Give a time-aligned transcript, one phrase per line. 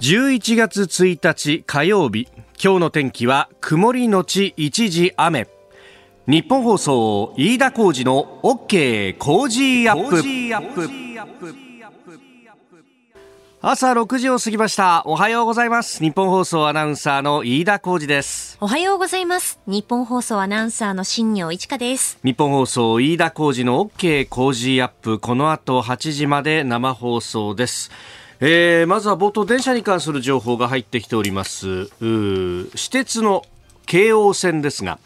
[0.00, 2.28] 11月1日火曜日
[2.62, 5.48] 今日の天気は曇りのち一時雨。
[6.28, 10.22] 日本放送飯田浩二の OK 工事アップ。
[13.60, 15.02] 朝6時を過ぎました。
[15.04, 16.00] おはようございます。
[16.00, 18.56] 日本放送アナウンサーの飯田浩二です。
[18.60, 19.58] おはようございます。
[19.66, 22.20] 日本放送アナウンサーの新業一華です。
[22.22, 25.18] 日本放送飯田浩二の OK 工事アップ。
[25.18, 27.90] この後8時まで生放送です
[28.40, 31.90] えー、まずは冒頭電車に関する情報が入ってきております。
[32.76, 33.44] 私鉄の
[33.86, 34.98] 京王線ですが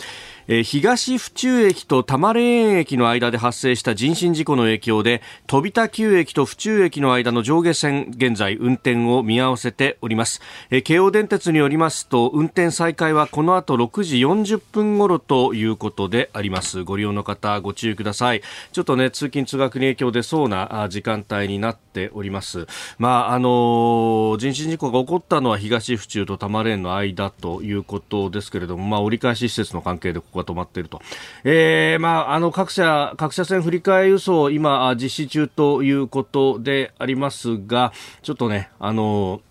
[0.46, 10.40] 東府中駅と多摩霊園駅の間で発生した人身事故の影響で飛田急駅と府中駅の間の上下線現在運転を見合わせております。
[10.84, 16.82] 京王電鉄によりますと運転再開はこの後6時40分頃ということであります。
[16.82, 18.42] ご利用の方ご注意ください。
[18.72, 22.66] ちょっとね通勤通学に影響出そうな時間帯になっております。
[22.98, 31.00] まああの人身事故が起こったのは東府中と多摩霊園の間ということですけれどもまあ折り返し施設の関係でここが止まっていると。
[31.44, 39.42] えー、まあ、あの、各社、各社線振り替え輸送、今、実施中ということでありますが、ちょっとね、あの、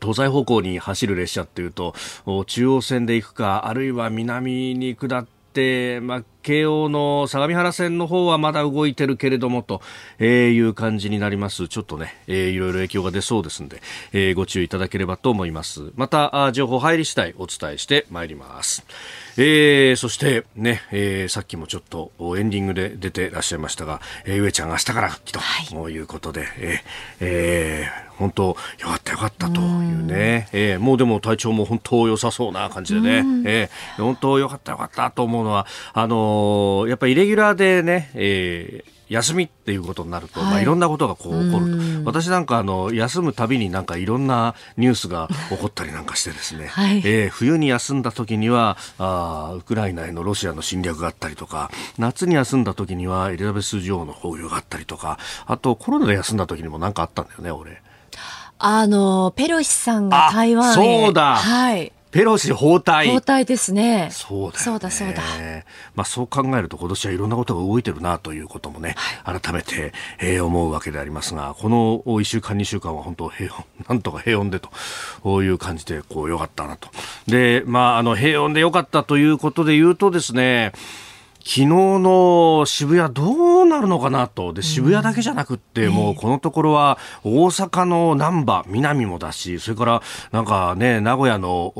[0.00, 1.94] 東西方向に走る列車っていうと、
[2.46, 9.80] 中央線で行くか、あるいは南に下って、まあ、京王の相模原線の方はまだ動いてるけれどもと、
[10.18, 11.68] えいう感じになります。
[11.68, 13.80] ちょっとね、えー、いろいろ影響が出そうですんで、
[14.12, 15.92] えー、ご注意いただければと思います。
[15.94, 18.84] また、情報入り次第お伝えしてまいります。
[19.36, 26.78] えー、そしてね、えー、さっきもちょっとエンディングで出てらっしゃいましたが、えー、上ちゃん明日から復帰と、はい、いうことで、えー
[27.20, 40.50] えー、本当よかったよかったというね、うえー、もうでも体調も本当良さそうな感じでね、えー、本当よかったよかったと思うのは、あのー、やっぱりイレギュラーでね、えー、休みっていうことになると、はい。
[40.50, 42.04] まあ、いろんなことがこう起こると。
[42.04, 57.82] 私なんかあの休むたびになんかいろんなニュースが起こったりなんかしてですね、はい、えー、冬に休んだ時にはあウクライナへのロシアの侵略があったりとか夏に休んだ時にはエリザベス女王の崩御があったりとかあとコロナで休んだ時にも何かあったんだよね俺。
[58.58, 60.74] あのペロシさんが台湾へ。
[60.74, 62.84] そうだ、はい、ペロシ包帯。
[62.84, 64.08] 包帯ですね。
[64.12, 65.20] そうだ、ね、そうだそうだ。
[65.96, 76.88] まあそう考えると今年はいろんなことが動いてるなということもね、はい、改めて、えー、思うわけでありますが、この1週間2週間は本当平穏、なんとか平穏でという感じで、こう良かったなと。
[77.26, 80.70] で、まああの平穏で良かったということで言うとですね、
[81.46, 84.54] 昨日の渋谷どうなるのかなと。
[84.54, 91.72] で、渋谷だけじゃなくって、もうこのところは大阪の難波、南もだし、それからなんかね、名古屋の、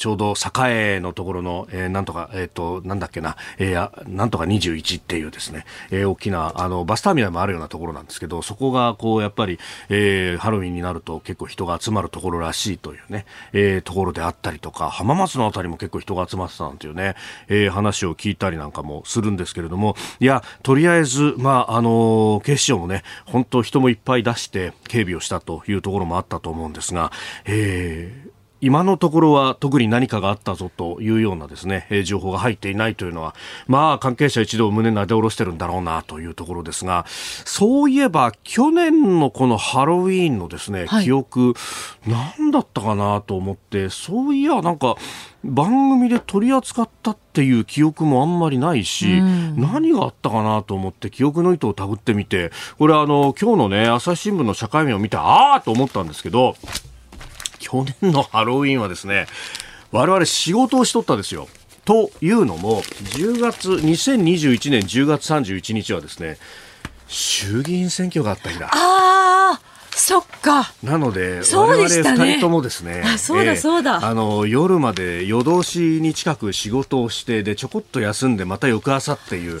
[0.00, 0.32] ちょうど
[0.66, 9.58] 栄のところの、えー、なんとか、えっ、ー、と、なんだっけな、えー、なんとか21っていうですね、えー、大きな、あの、バスターミナルもあるようなところなんですけど、そこが、こう、やっぱり、
[9.90, 17.14] えー、ハロウィンになると結構人が集まるところらしいというね、えー、ところであったりとか、浜松のあたりも結構人が集まってたなんていうね、
[17.48, 27.12] えー、話を聞いたりなんかもするんですけれども、いや、とりあえず、まあ、あの警視庁もね、本当人もいっぱい出して警備をしたというところもあったと思うんですが、
[27.44, 33.34] えー、今のところは特に何かがあったぞというようなですね、えー、情報が入っていないというのは、
[33.66, 41.54] まあ関係者一度胸なで下ろしてるんだろうなというところですが、そういえば去年のこのハロウィーンのですね、はい、記憶、
[42.06, 44.96] 何だったかなと思って、そういやなんか
[45.44, 56.56] 番組で取り扱ったっていう記憶もあんまりないし、うん、何があったかなと思って記憶の糸をたぐってみて、これあの今日のね、朝日新聞の社会面を見て、ああと思ったんですけど、
[57.60, 59.26] 去年のハロウィンはですね、
[59.92, 61.46] 我々仕事をしとったですよ。
[61.84, 66.38] というのも、10月、2021年10月31日はですね、
[67.06, 68.66] 衆議院選挙があった日だ。
[68.66, 69.60] ああ
[70.00, 70.72] そっか。
[70.82, 79.60] なので、で我々二人ともですね、あそうだそうだ、えー、あの夜まで夜通しに近く仕事をしてでちょこっと休んでまた翌朝っていう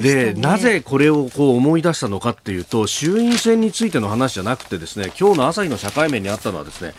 [0.00, 6.92] で、ね、なぜこれをこう思い出したのかっていうと衆院選についての話じゃなくてですね今日の朝日の社会面にあったのはですね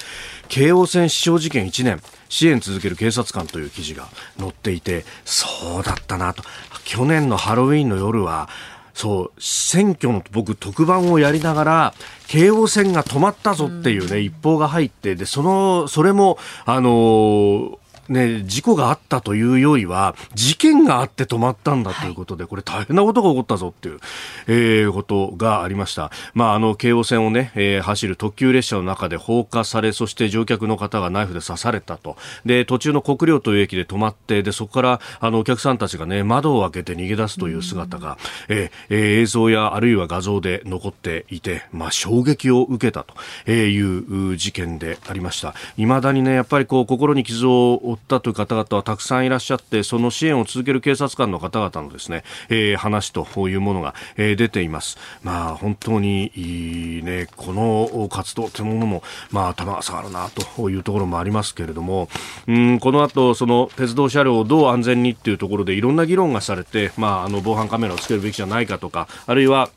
[0.50, 2.02] 京王線死傷事件1年。
[2.30, 4.08] 支援続ける警察官という記事が
[4.38, 6.44] 載っていてそうだったなと。
[6.86, 8.50] 去年のハロウィンの夜は
[8.94, 11.94] そう、選挙の僕特番をやりながら、
[12.28, 17.78] 京王線が止まったぞっていうね、一報が入って、で、その、それも、あのー
[18.10, 24.00] ね、事故があったというよりは、事件があって止まったんだということで、はい、これ大変なことが起こったぞっていう、
[24.48, 26.12] えー、ことがありました。
[26.34, 32.18] まあ、あの、京王線をね、えー、走る特急列車の中で放火され、そして乗客の方がナイフで刺されたと。
[32.46, 38.18] で、途中の国領という駅で止まって、で、そこから、あの、お客さんたちがね、窓を開けて逃げ出すという姿が、
[38.48, 43.06] えー、映像やあるいは画像で残っていて、まあ、衝撃を受けた
[43.46, 45.54] という事件でありました。
[45.76, 54.98] 未だにね、やっぱりこう、心に傷を負ったという方々はたくさんいらっしゃって、その支援を続ける警察官の方々のですね、えー、話というものが、えー、出ています。
[55.24, 62.10] まあ、本当にいいね、この活動というものも、まあ、頭が下がるなというところもありますけれども、
[62.48, 69.70] うん、この後、その鉄道車両をどう安全にっていうところでいろんな議論がされて、まあ、あの、防犯カメラをつけるべきじゃないかとか、あるいは、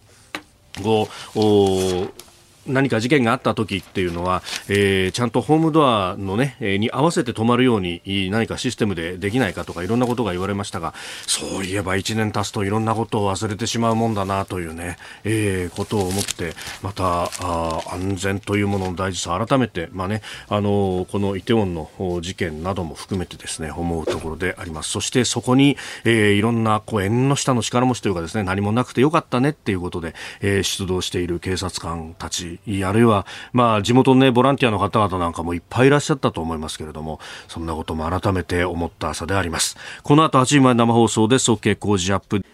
[0.83, 2.32] こう、
[2.67, 8.01] 何か事件があった時っていうのは、えー、ちゃんとホームドアのね、えー、に合わせて止まるように
[8.31, 10.95] 何かシステムでできないかとかいろんなことが言われましたが、
[11.27, 24.91] そういえば1年経つといろんなことを忘れてしまうもんだなというね、えー、ことを思って、またあ安全というものの大事さ改めて、まあね、あのこのイテウォンの事件なども含めてですね、思うところであります。
[24.91, 32.52] そしてそこに、えー、いろんなこう縁の下の力持ちというかですね、何もなくてよかったねっていうことで、えー、出動している警察官たち
[32.85, 39.77] あるいは、まあ、地元の、ね、ボランティアの方々なんかもいっぱいいらっしゃったと思いますけれども、そんなことも改めて思った朝であります。
[40.03, 41.51] この後8時前生放送です。
[41.51, 42.45] OK 工事アップ。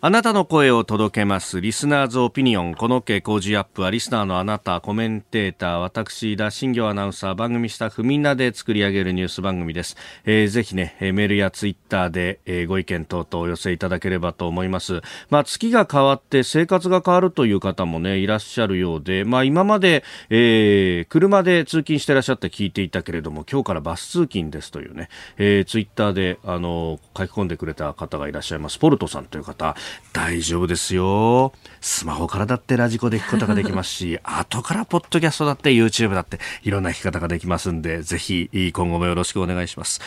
[0.00, 1.60] あなたの声を届けます。
[1.60, 2.76] リスナーズオピニオン。
[2.76, 9.96] この傾工事アップは、リスナーのあなた、コメンテーター、私、田新行アナウンサー、番組スタッフ、みんなで作り上げるニュース番組です。
[10.24, 15.02] えー、ぜひね、メールやツイッターで、えー、ご意見等々お寄せいただければと思います。
[15.30, 25.08] まあ、月が変わって生活が変わるという方もね、いらっしゃるようで、まあ、今まで、えー、車で通勤してらっしゃって聞いていたけれども、今日からバス通勤ですというね、
[25.38, 28.78] えー、ツイッターで、あの、書き込んでくれた方がいらっしゃいます。
[28.78, 29.74] ポルトさんという方、
[30.12, 31.52] 大丈夫ですよ。
[31.80, 40.00] スマホからだってラジコで聞くことができますし、 後からポッドキャストだって YouTube だっていろんな聞き方ができますんで、ぜひ今後もよろしくお願いします。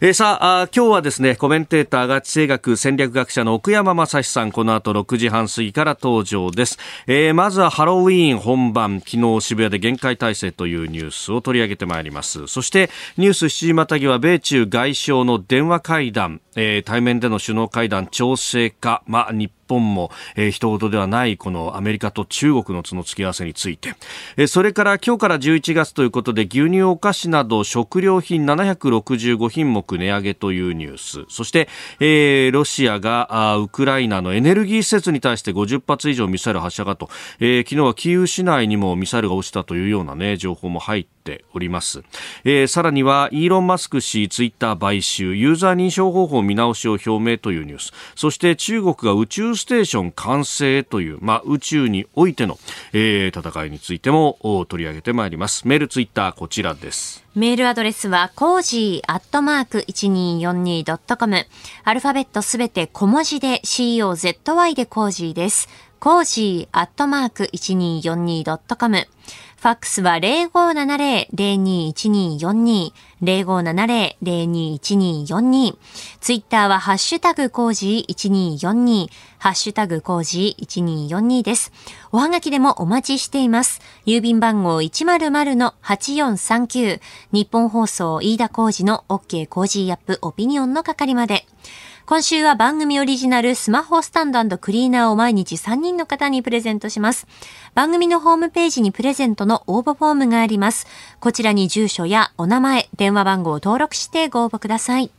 [0.00, 6.78] えー、さああ、今日はですね、コメンテーターが地政学戦略学者の奥山正史さん、この後6時半過ぎから登場です。
[7.06, 12.46] えー、まずはハロウィーン本番、昨日渋谷で限界体制というニュースを取り上げてまいります。
[12.46, 23.94] そしてニュース7時またぎは米中外相の電話会談、えー、対面での首脳会談調整か、まあ、日本も、えー、人事ではないこのアメリカと中国のその付き合わせについて、
[24.36, 31.24] えー、それから今日から11月ということで牛乳お菓子など食料品765品目値上げというニュース。
[31.28, 31.68] そして、
[32.00, 37.08] えー、ロシアがあウクライナのエネルギー施設に対して50発以上ミサイル発射かと、
[37.40, 42.02] えー、昨日はキーウ市内にもミサイルが落ちたというような、ね、情報も入っております、
[42.44, 47.92] えー、さらにはイーロン・マスク氏ツイッター買収ユーザー認証方法見直しを表明というニュース。
[48.14, 52.58] そして中国が宇宙ステーション完成という、まあ、宇宙においての、
[52.92, 54.36] えー、戦いについても
[54.68, 61.46] 取り上げてまいりますメールツイッターこちらですメールアドレスは、コージーアットマーク 1242.com。
[61.82, 65.68] アルファベットすべて小文字で COZY でコージーです。
[65.98, 69.08] コージーアットマーク 1242.com。
[69.64, 72.92] ファックスは0570-021242、
[73.24, 75.76] 0570-021242。
[76.20, 78.14] ツイッターはハッシュタグコージー
[78.58, 80.66] 1242、ハッシュタグコージー
[81.08, 81.72] 1242です。
[82.12, 83.80] おはがきでもお待ちしています。
[84.06, 87.00] 郵便番号100-8439、
[87.32, 91.46] 日本放送飯田工事の OK 工事アップオピニオンの係まで。
[92.06, 97.26] 今週は番組オリジナルスマホスタンドクリーナーを毎日3人の方にプレゼントします。
[97.74, 100.86] 番組のホームページにプレゼントの応募フォームがあります。
[101.18, 105.10] こちらに住所やお名前、電話番号を登録してご応募ください。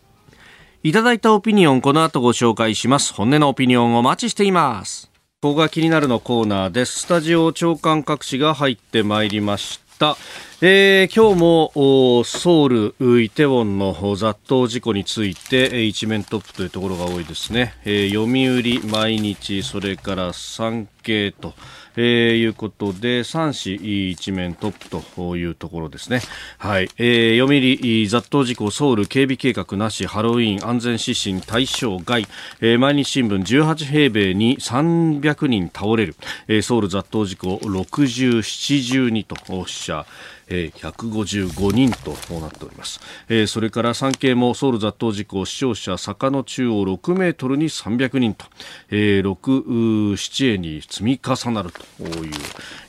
[0.83, 3.15] いただいたオピニオン、この後ご紹介します。
[3.15, 5.09] 本音のオピニオンお待ちしています。
[5.41, 6.99] ここが気になるのコーナーです。
[6.99, 9.84] スタジオ長官各紙が入ってまいりました。
[9.97, 10.17] た。
[10.61, 21.53] えー、今日もソウル、イテウォンの雑踏事故について一面トップというところが多いですね、えー、読売、毎日、それから産経と、
[21.97, 26.21] えー、いうことで3市一面トップというところですね、
[26.57, 26.89] はい。
[26.97, 32.27] えー、読売雑踏事故ソウル警備計画なしハロウィーン安全指針対象外、
[32.61, 36.15] えー、毎日新聞18平米に300人倒れる、
[36.47, 40.05] えー、ソウル雑踏事故60、70にとおっしゃ。
[40.49, 42.99] ええー、155人となっております、
[43.29, 48.45] えー、それから産経もソウル雑踏事故死傷者坂の中央6メートルに300人と、
[48.89, 52.31] えー、6七重に積み重なるという、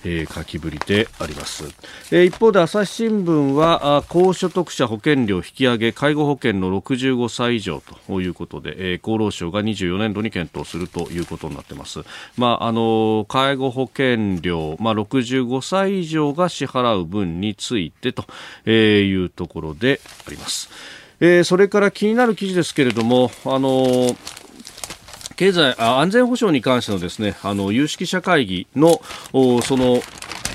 [0.05, 1.65] えー、書きぶりであります、
[2.13, 12.01] えー、一方で朝日新聞は高所得者保険料引き上げ介護保険の65歳以上ということで、えー、厚労省が24年度に検討するということになっています、
[12.37, 18.25] まあ、あの介護保険料、まあ、65歳以上が支払う分にについてと
[18.71, 20.69] いうところであります。
[21.21, 24.17] えー、それから気になる記事ですけれども、あのー
[25.37, 29.03] 経済安全保障に関してのですねあの有識者会議の
[29.63, 30.01] その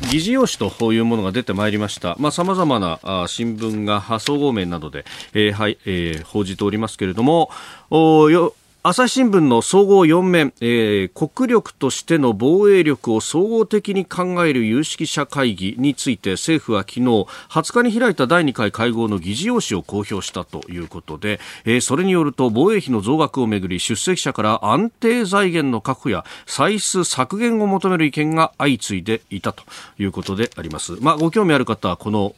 [0.09, 2.15] 議事要旨というものが出てまいりました。
[2.17, 7.51] まあ、様々な新聞が総合面などで、えーはいえー、報じておりますけれども、
[7.91, 29.61] およ朝日新聞の総合4面、えー、国力としての防衛力を総合的に考える有識者会議について政府は昨日20日に開いた第2回会合の議事要旨を公表したということで、えー、それによると防衛費の増額をめぐり出席者から安定財源の確保や歳出削減を求める意見が相次いでいたと
[29.99, 30.93] いうことであります。
[31.01, 32.33] まあ、ご興味ある方はこの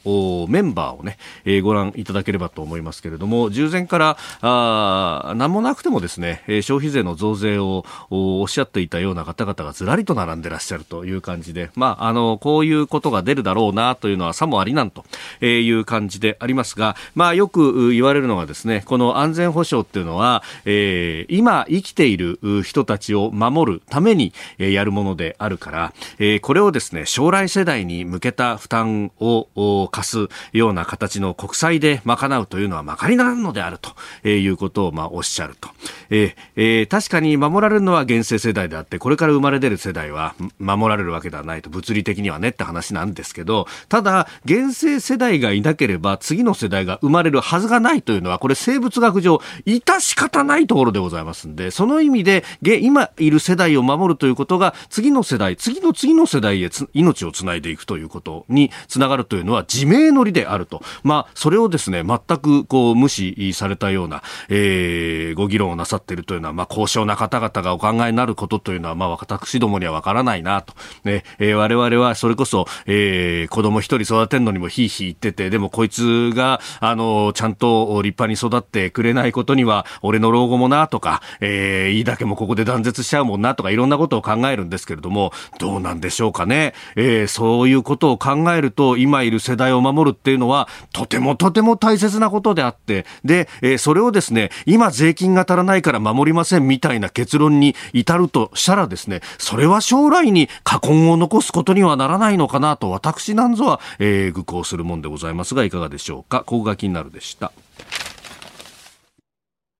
[0.50, 15.06] メンバーをね、えー、ご覧いただければと思いますけれども従前からあ何もなくてもですねえ消費税の増税をおっしゃっていたような方々がずらりと並んでらっしゃるという感じで、まあ、あの、こういうことが出るだろうなというのはさもありなんと
[15.46, 35.70] いう感じでありますが、まあ、よく言われるのがですね、この安全保障っていうのは、えー、今生きている人たちを守るためにやるものであるから、えー、これをですね、将来世代に向けた負担を課すような形の国債で賄うというのはまかりならんのであるということをまおっしゃると。
[36.10, 36.23] え
[36.56, 60.82] えー、確かに守られるのは現世世代であって、これから生まれ出る世代は守られるわけではないと、物理的にはねって話なんですけど、ただ、現世世代がいなければ次の世代が生まれるはずがないというのは、これ生物学上、致し方ないところでございますんで、その意味で、今いる世代を守るということが、次の世代、次の次の世代へ命をつないでいくということにつながるというのは自明の理であると。
[61.03, 70.74] まあ、それをですね、全くこう無視されたような、えー、ご議論をなさっててるというのは、まあ、高尚な方々がお考えになることというのは、まあ、私どもにはわからないなと。
[71.03, 86.74] ね、えー、我々はそれこそ、えー、子供一人育てるのにもひいひい言ってて、でもこいつが、あの、ちゃんと立派に育ってくれないことには、俺の老後もなとか、えー、いいだけもここで断絶しちゃうもんなとか、いろんなことを考えるんですけれども、どうなんでしょうかね。
[86.96, 106.39] えー、そういうことを考えると、今いる世代を守るっていうのは、とてもとても大切なことであって、で、えー、それをですね、今税金が足らないから守りませんみたいな結論に至るとしたらですね、それは将来に禍根を残すことにはならないのかなと私なんぞは、えー、愚行するもんでございますがいかがでしょうか。
[106.39, 107.51] ここが気になるでした。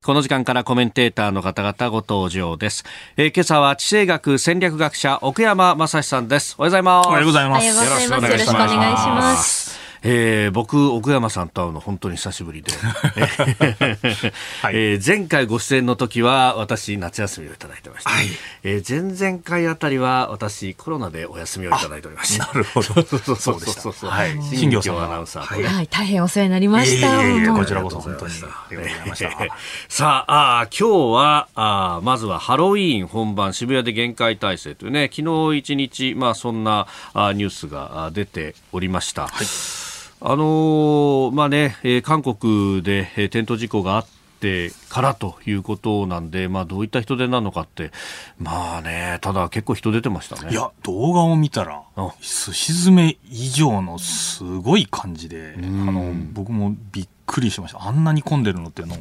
[0.04, 2.84] この時間からコメンテーターの方々ご登場です。
[3.16, 6.56] えー、今朝は地政学戦略学者奥山正史さんです。
[6.58, 7.08] おはようございます。
[7.08, 7.68] おはようございます。
[7.68, 9.83] よろしくお願いします。
[10.06, 18.10] えー、僕、奥山さんと会うの本当に久しぶりで、はい、 えー、前回ご出演の時は私、夏休みをいただいてました。
[18.10, 18.28] はい、
[18.64, 22.48] えー、前々回あたりは私、コロナでお休みをいただいておりました。
[22.48, 22.94] なるほど。
[23.02, 24.10] そうそうそうそう。
[24.10, 24.38] はい。
[24.44, 25.88] 新業アナウンサー、はい、はい。
[25.88, 27.24] 大変お世話になりました。
[27.24, 29.58] えー、こちらこそ本当にありがとうございました。
[29.88, 39.28] さあ、あ今日はあ、まずはハロウィーン本番、渋谷で厳戒態勢というね、昨日一日、まあそんなあニュースが出ておりました。
[39.28, 39.93] はい
[40.26, 44.08] あのー、まあね、えー、韓国で、えー、転倒事故があっ
[44.40, 47.92] てからということなんで、まあ、どういった人出なのかって、
[48.40, 50.54] まあね、ただ結構人出てましたね。
[50.54, 51.84] いや、動画を見たら、
[52.22, 57.86] すし詰め以上のすごい感じで、あの、僕もびっくりしました。
[57.86, 58.96] あんなに混んでるのっていうの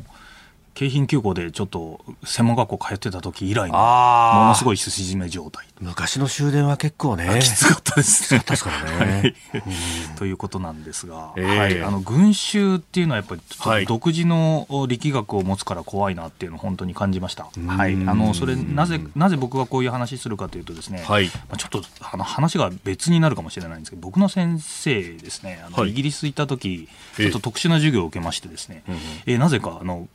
[0.75, 7.39] 京浜急行でちょっと専門学校通ってた時以来のものすごいすし詰め状態昔の終電は結構ね。
[7.43, 8.41] きつかったですね。
[8.47, 8.55] かね、
[9.21, 9.35] はい、
[10.17, 13.35] ということなんですが、えー、はい、あの群衆っていうのはやっぱ
[13.79, 28.85] り独自の力学を持つから怖いなっていうのを本当に感じました、はい、あのそれなぜなぜ僕がこういう話するかというとですね、はい、まあ、ちょっとあの話が別になるかもしれないんですけど僕の先生ですねあの、イギリス行った時ちょっと特殊な授業を受けましてですね、
[29.27, 30.09] えー、なぜかあの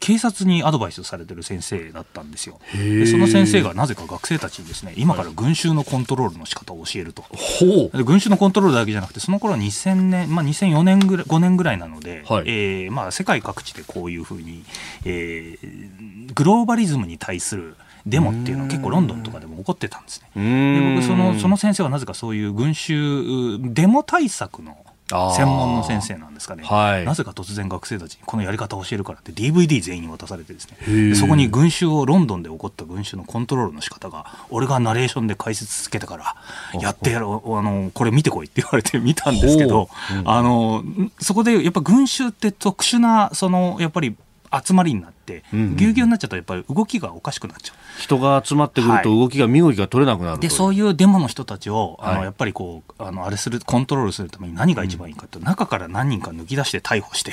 [0.00, 2.58] 警察にアドバイスされてる先生だったんですよ。
[2.74, 14.64] でその先生がなぜか学生たちにですね今から群衆のコントロールの仕方を教えると、はい、群衆のコントロールだけじゃなくてその頃は2000年、まあ、2004年ぐらい5年ぐらいなので、はい、えー、まあ、世界各地でこういうふうに、
[15.04, 17.76] えー、グローバリズムに対する
[18.06, 20.28] デモっていうのは結構ロンドンとかでも起こってたんですね。
[20.34, 24.76] で僕そのその先生はなぜかそういう群衆デモ対策の
[25.10, 31.14] 専門の先生なんですかね、はい、なぜか突然学生たちにこのやり方を教えるからって DVD 全員に渡されてですね。
[31.14, 40.82] そこに群衆をロンドンで起こった群衆のコントロールの仕方が俺がナレーションで解説つけたからやってやろうあのこれ見てこいって言われて見たんですけど、うん、あの
[41.20, 44.16] そこでやっぱ群衆って特殊なそのやっぱり
[44.62, 47.76] 集まりになって、ぎゅうぎゅうになっちゃうとやっぱり動きがおかしくなっちゃう。
[48.00, 57.32] 人が集まってくると動きが、身動きが取れなくなるでそういうデモの人たちを、あのやっぱりこうあのあれするコントロールするために何が一番いいかと、中から何人か抜き出して逮捕して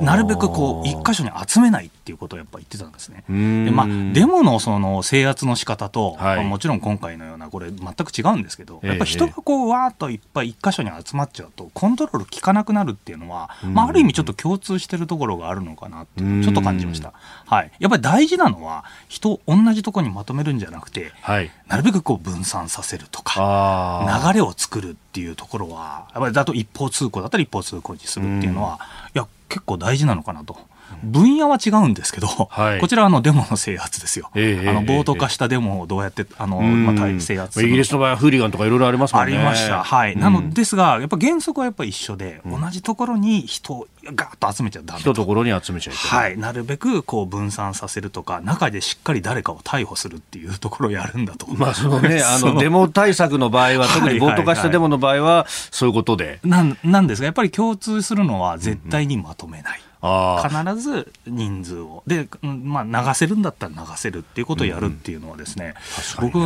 [0.00, 3.24] なるべくこう一箇所に集めないっていうことをやっぱ言ってたんですね。
[3.28, 17.07] でまあ、デモのその制圧の仕方と、はい、まあ、もちろん今回のようなこれ全く違うんですけど、やっぱ人がこうわーっといっぱい一箇所に集まっちゃうとコントロール効かなくなるっていうのは、まあ、ある意味ちょっと共通してるところがあるのかなってちょっと感じました。
[17.46, 28.80] はい、やっぱり大事なのは人同じところにまとめるんじゃなくて、はい、なるべくこう分散させるとか流れを作るっていうところはやっぱりだと一方通行だったら一方通行にするっていうのは、
[29.14, 30.58] いや結構大事なのかなと。
[31.02, 39.36] 分野は違うんですけど、はい、こちらはあのデモの制圧ですよ、えー、あの暴徒化したデモをどうやってあの、まあ、制圧イギリスの場合はフーリガンとかいろいろありますもんね。
[39.36, 45.12] ありました、はい、なのですが、やっぱ原則はやっぱり一緒で、同じところに人をガーッと集めちゃだめと。
[45.12, 51.46] ところに集めちゃいはい、なるべくこう分散させるとか、中でしっかり誰かを逮捕するっていうところをやるんだと。
[51.54, 56.40] まあそのね、 あのデモ対策の場合は、特に暴徒化したデモの場合は、そういうことで。
[56.44, 59.80] なんなんですが、やっぱり共通するのは、絶対にまとめない。
[59.80, 62.02] うん必ず人数を。
[62.06, 65.74] で、まあ、流せるんだったら流せるっていうことをやるっていうのはですね
[66.18, 66.38] うん、僕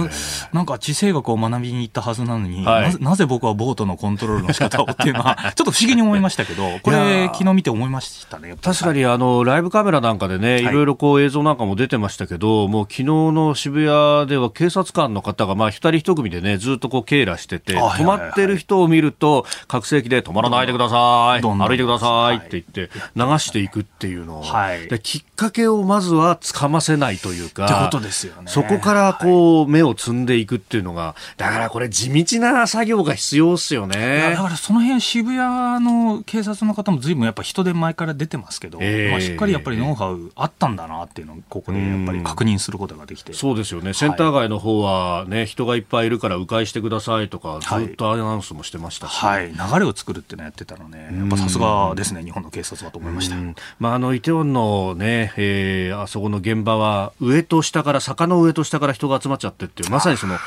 [0.53, 21.43] なんか地政学を学びに行ったはずなのに、はい、ななぜ僕はボートのコントロールの仕方をっていうのは ちょっと不思議に思いましたけどこれ昨日見て思いましたね確かにあのライブカメラなんかでね、い、ろいろこう映像なんかも出てましたけどもう昨日の渋谷では警察官の方がまあ二人一組でねずっとこう警らしてて止まってる人を見ると拡声器で止まらないでください。
[21.43, 28.45] 歩いてくださいって言って流していくっていうのを、はい、きっかけをまずはつかませないというか、ってことですよね。
[28.47, 34.31] そこからこう、目を積んでいくっていうのが、だからこれ地道な作業が必要ですよね。
[34.35, 43.33] だからその辺渋谷の警察の方もずいぶんやっぱ人で前から出てますけど、えー、まあ、しっかりやっぱりノウハウあったんだなっていうのをここでやっぱり確認することができて。
[43.33, 43.93] そうですよね。
[43.95, 53.32] センター街の方はね、人がいっぱいいるから迂回してくださいとか、ずっとアナウンスもしてましたし、はい、流れを作るっていうのやってたのね、やっぱさすがですね、日本の警察はと思いました。
[53.79, 60.39] まあ、あの、イテウォンのね、えー、あそこの現場は上と下から坂の上と下から人が集まっちゃってっていうまさにその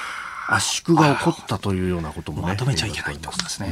[0.47, 3.71] 圧縮が起こったというようなことも、ね、まとめちゃいけないってことですね。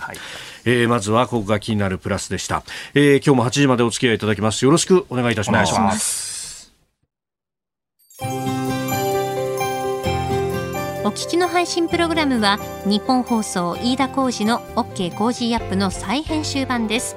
[0.00, 0.16] はい、
[0.64, 2.62] えー、まずはここが気になるプラスでした、
[2.94, 6.72] えー、今日も8時までお付き合いいただきますよろしくお願いいたします
[11.04, 17.16] お聞きの配信プログラムは日本放送飯田浩司の OK コージーアップの再編集版です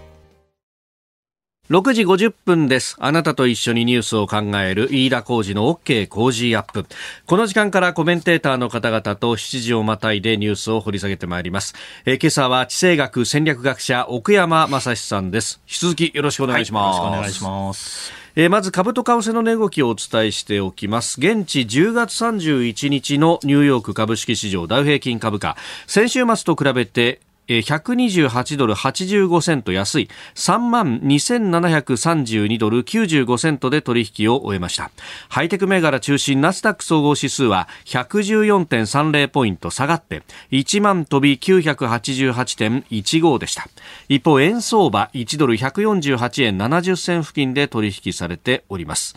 [1.71, 2.97] 6時50分です。
[2.99, 6.85] あなたと一緒にニュースを考える飯田浩二の OK 工事アップ。
[7.25, 11.73] この時間からコメンテーターの方々と7時をまたいでニュースを掘り下げてまいります。
[12.03, 15.61] えー、今朝は地政学戦略学者奥山正史さんです。
[15.65, 16.99] 引き続きよろしくお願いします。
[16.99, 18.11] はい、よろしくお願いします。
[18.35, 21.21] えー、まず株と為替の値動きをお伝えしておきます。
[21.21, 25.55] 現地10月31日のニューヨーク株式市場ダウ平均株価、
[25.87, 27.21] 先週末と比べて
[27.59, 30.09] 128ドル85セント安い。
[30.35, 34.91] 3万2732ドル95セントで取引を終えました。
[35.29, 43.67] ハイテク銘柄中心ナスダック総合指数は114.30ポイント下がって1万飛び988.15でした。
[44.09, 49.15] 一方円相場1ドル148円70銭付近で取引されております。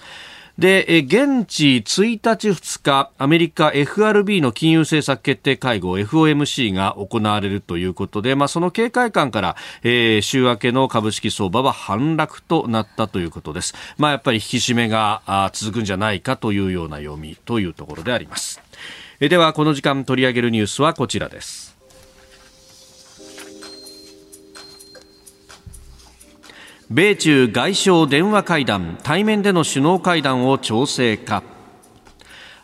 [0.59, 13.75] で、現地1日2日、アメリカ FRB の金融政策決定会合 FOMC が行われるということで、まあ、その警戒感から、えー、週明けの株式相場は反落となったということです。
[13.99, 18.61] まあ、やっぱり引き締めが続くんじゃないかというような読みというところであります。
[19.19, 21.74] えでは、この時間取り上げるニュースはこちらです。
[26.91, 31.43] 米中外相電話会談対面での首脳会談を調整か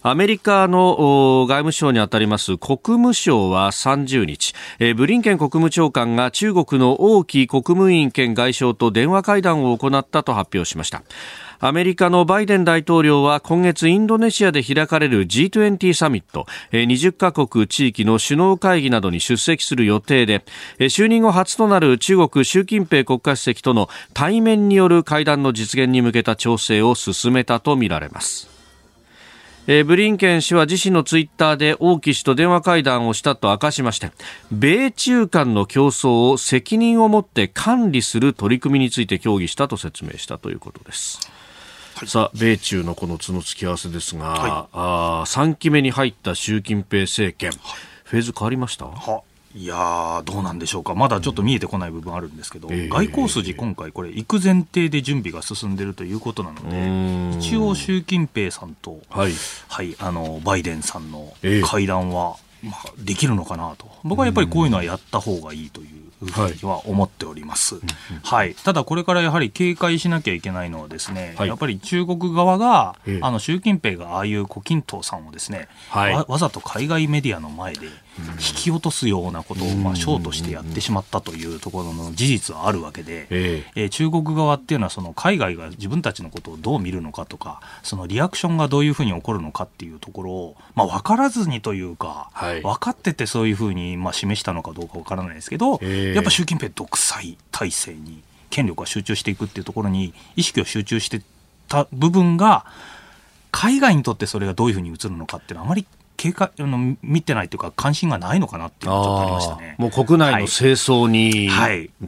[0.03, 4.55] アメリカの外務省にあたります国務省は30日、
[4.95, 11.03] ブリンケン国務長官が中国の王毅国務委員兼外相と電話会談を行ったと発表しました。
[11.63, 20.43] アメリカのバイデン大統領は今月インドネシアで開かれる G20 サミット20カ国地域の首脳会議などに出席する予定で
[20.79, 28.49] 就任後初となる中国習近平国家主席との対面による会談の実現に向けた調整を進めたとみられます
[29.67, 34.13] ブリンケン氏は自身のツイッターで王毅氏と電話会談をしたと明かしまして
[34.51, 41.40] 米中間の競争を責任を持って管理する取り組みについて協議したと説明したということです。
[42.01, 47.59] はい、さあ米中のこの角突き合わせですが、はい、あ3期目に入った習近平政権、はい、
[48.05, 48.87] フェーズ変わりました？
[49.55, 49.67] い。
[49.67, 59.33] やどうなんでしょうか、まだちょっと見えてこない部分あるんですけど、うん、外交筋、今回、これ、行く前提で準備が進んでいるということなので、一応、習近平さんと、はい、
[59.69, 61.35] はい、あのバイデンさんの
[61.65, 66.10] 会談は、まあ、できるのかなと、僕はやっぱりこういうのはやった方がいいという。
[66.27, 67.85] ふうには思っております、はい、
[68.23, 101.23] はい、ただこれからやはり警戒しなきゃいけないのはですね、はい、やっぱり中国側が、あの習近平がああいう胡錦涛さんをですね、はい、わわざと海外メディアの前で引き落とすようなことを、まあ、ショーとしてやってしまったというところの事実はあるわけで、えー、中国側っていうのはその海外が自分たちのことをどう見るのかとかそのリアクションがどういうふうに起こるのかっていうところを、まあ、分からずにというか、はい、分かっててそういうふうに、まあ、示したのかどうか分からないですけど、えー、やっぱ習近平独裁体制に権力が集中していくっていうところに意識を集中して
[101.69, 102.65] た部分が
[103.53, 105.87] 海外にとってそれがどういうふうに映るのかっていうのはあまり
[106.21, 109.75] 警戒あの見てないというか関心がないのかなっていうのがちょっとありましたね。
[109.79, 111.49] もう国内の清掃に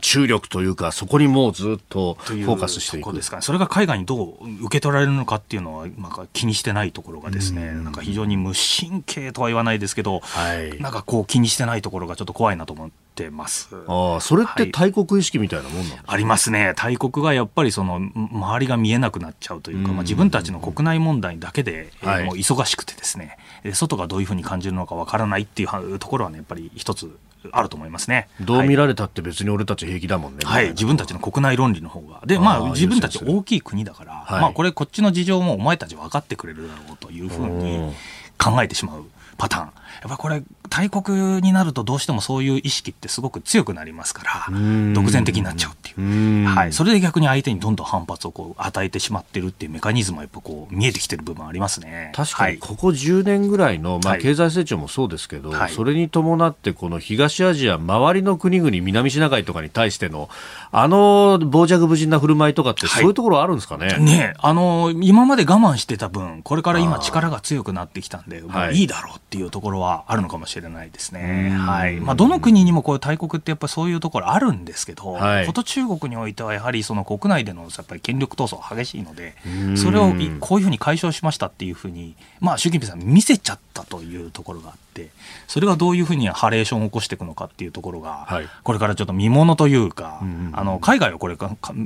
[0.02, 3.14] 注力というか、はい、そこにもうずっとフォーカスしていく。
[3.14, 7.84] ですか、ね、それが海外にどう受け取られるのかっていうのはなんか気にしてないところがですね、ん。
[7.84, 13.02] なんか非常に無神経とは言わないですけど、はい、なんかこう気にしてないところがちょっと怖いなと思って。
[13.30, 13.68] ます。
[13.88, 16.72] ああ、それって大国意識みたいなもんなん、はい、ありますね。
[16.76, 23.36] 大国がやっぱりその周りが見えなくなっちゃうというか、まあ自分たちの国内問題だけで、えー、もう忙しくてですね、
[23.72, 27.16] 外がどういうふうに感じるのかわからないっていうところはね、やっぱり一つ
[27.50, 28.28] あると思いますね。
[28.40, 30.44] どう見られたって別に俺たち平気だもんね。
[30.44, 32.22] はい、自分たちの国内論理の方が。
[32.24, 37.92] で、まあ自分たち大きい国だから、はい、まあこれこっちの事情もお前たち分かってくれるだろうというふうに
[38.38, 39.04] 考えてしまう
[39.38, 39.70] パターン。
[40.00, 44.58] やっぱこれ大国になるとどうしてもそういう意識ってすごく強くなりますから
[44.94, 46.46] 独善的になっちゃうっていう。
[46.46, 52.12] はい、それで逆に相手にどんどん反発をこう与えてしまってるっていうメカニズムはやっぱこう見えてきてる部分ありますね。
[52.14, 60.28] 確かにここ10年ぐらいの、まあ、経済成長もそうですけど、はい、それに伴ってこの東アジア周りの国々南シナ海とかに対しての
[60.70, 63.88] あの傍若無人な振る舞いとかってそういうところあるんですかね？
[63.88, 71.50] はい、ねあの今まで我慢してた分これから今力が強くなってきたんで、まあ、いいだろうっていうところはあるのかもしれないですね。
[71.50, 71.96] はい。
[71.96, 79.34] まあ、どの国にもこういう大国ってやっぱそういうところあるんですけど、はい、こと中国においてはやはりその国内でのやっぱり権力闘争激しいので、
[79.76, 85.10] それをこういうふうに解消しましたっていうふうに、まあ、習近平さん見せちゃったというところがあって、
[85.46, 90.20] それがどういうふうにハレーションを起こしていくのかっていうところが、はい、これからちょっと見ものというか、
[90.52, 91.36] あの海外はこれ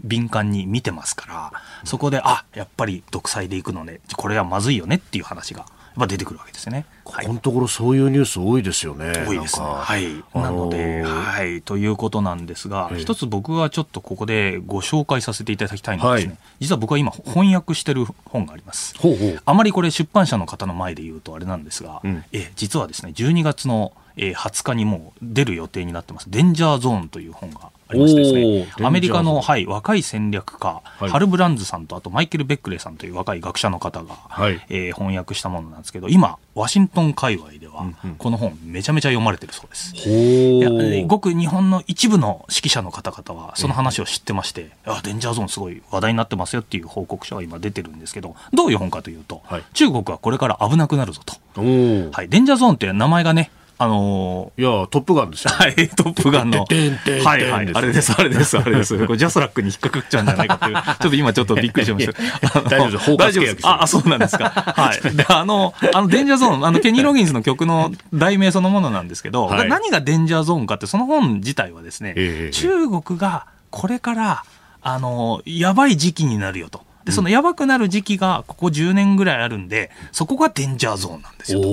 [0.05, 1.53] 敏感に見てますから、
[1.85, 5.67] そこで、あやっぱり独裁でいくのね、これはまずいよねっていう話が。
[5.99, 6.87] ぱ出てくるわけですね。
[7.05, 9.13] ここのところそういうニュース多いですよね。
[9.27, 9.67] 多いですね。
[9.67, 10.25] はい。
[10.35, 11.63] なので、はい。
[11.63, 18.95] ということなんですが、一つ僕はちょっとここでご紹介させていただきたいのはですね、はい、実は僕は今翻訳してる本があります。
[18.99, 37.87] ほうほうあまりこれ出版社の方の前で言うとあれなんですが、うん、え実はですね、12月のえー、20日にもう出る予定になってます、デンジャーゾーンという本がありましてですね、アメリカの、はい、若い戦略家、はい、ハル・ブランズさんと、あとマイケル・ベックレーさんという若い学者の方が、はい、えー、翻訳したものなんですけど、今、ワシントン界隈では、
[38.19, 39.95] この本、めちゃめちゃ読まれてるそうです。
[39.97, 40.71] いや
[41.07, 51.37] ごく日本の一部の指揮者の方々は、その話を知ってまして、あデンジャーゾーン、すごい話題になってますよっていう報告書が今出てるんですけど、どういう本かというと、はい、中国はこれから危なくなるぞと。
[51.61, 56.65] はい、デンジャーゾーンって名前がね、あのー、いや、トップガンですよ、はい、トップガンの。
[56.65, 59.07] はいはい、あれです、あれです、あれです。
[59.07, 62.63] これジャスラックに引っかかっちゃうんじゃないかっていう、ちょっと今ちょっとびっくりしました。
[62.63, 63.59] 大丈夫です、大丈夫です。
[63.65, 64.49] あ、そうなんですか。
[64.49, 65.01] はい。
[65.15, 74.45] で、あの、あの、デンジャーゾーン、あの、ケニー・ロギンスの曲の題名そのものなんですけど、はい、何がデンジャーゾーンかって、その本自体はですね、えー、中国がこれから、
[74.81, 76.86] あの、やばい時期になるよと。
[77.07, 81.61] で、そのやばくなる時期がここ10年ぐらいあるんで、そこがデンジャーゾーンなんですよ。
[81.61, 81.69] と。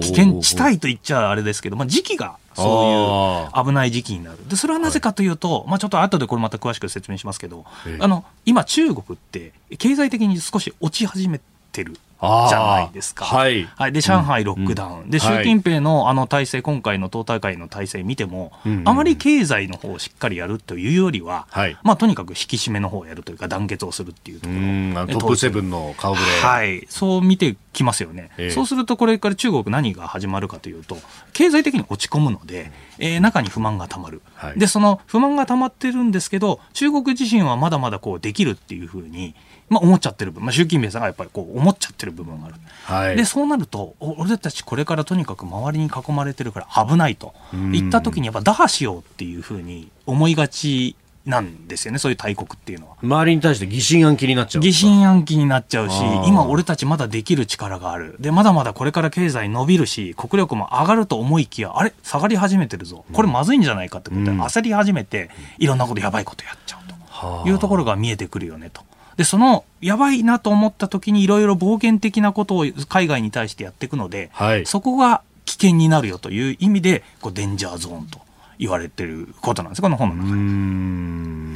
[0.00, 4.38] 危険地帯と言っちゃあれですけど、まあ、時期がそういう危ない時期になる。
[4.48, 7.66] で、それはなぜかというと、はい、まあちょっと後でこれまた詳しく説明しますけど、
[8.00, 11.44] あの、今中国って経済的に少し落ち始めて
[11.84, 13.24] るじゃないですか。
[13.24, 13.68] はい。
[13.76, 13.92] はい。
[13.92, 15.00] で、上海ロックダウン。
[15.02, 18.52] うん、で、習近平のあの体制、今回の党大会の体制見ても、
[18.84, 25.20] あまり経済の方をしっかりやるというよりは、はい、まあ、とにかく引き締めの方をやるというか、団結をするっていうところ。
[25.20, 26.26] トップセブンの顔ぶれ。
[26.26, 26.84] はい。
[26.88, 28.30] そう見てきますよね。
[28.36, 30.98] えー、そうすると、これから中国何が始まるかというと、
[31.32, 34.22] 経済的に落ち込むので、えー、中に不満がたまる。
[34.34, 39.36] はい、で、その不満がたまってるんですけど、中国自身はまだまだこうできるっていうふうに、
[39.68, 42.54] まあ、思っちゃってる部分、まあ、習近平さんがやっぱりこう思っちゃってる部分がある、
[42.84, 47.34] はい、でそうなると俺たちこれからとにかく周りに囲まれてるから危ないと。
[47.52, 50.96] 言った時にやっぱ打破しようっていうふうに思いがち
[51.28, 52.96] なんですよね、そういう大国っていうのは。
[53.02, 54.62] 周りに対して疑心暗鬼になっちゃう。
[54.62, 58.16] 疑心暗鬼になっちゃうし、今俺たちまだできる力がある。
[58.18, 63.04] で、まだまだこれから経済伸びるし、国力も上がると思いきや、あれ下がり始めてるぞ。
[63.12, 65.28] これまずいんじゃないかってことで、焦り始めて、
[65.58, 67.48] いろんなことやばいことやっちゃうと。
[67.48, 68.82] いうところが見えてくるよねと。
[69.18, 78.20] で、その、やばいなと思った時にいろいろ冒険的なことを海外に対してやっていくので、はい、そこが危険になるよという意味で、こう、デンジャーゾーンと
[78.60, 81.47] 言われてることなんです、この本の中に。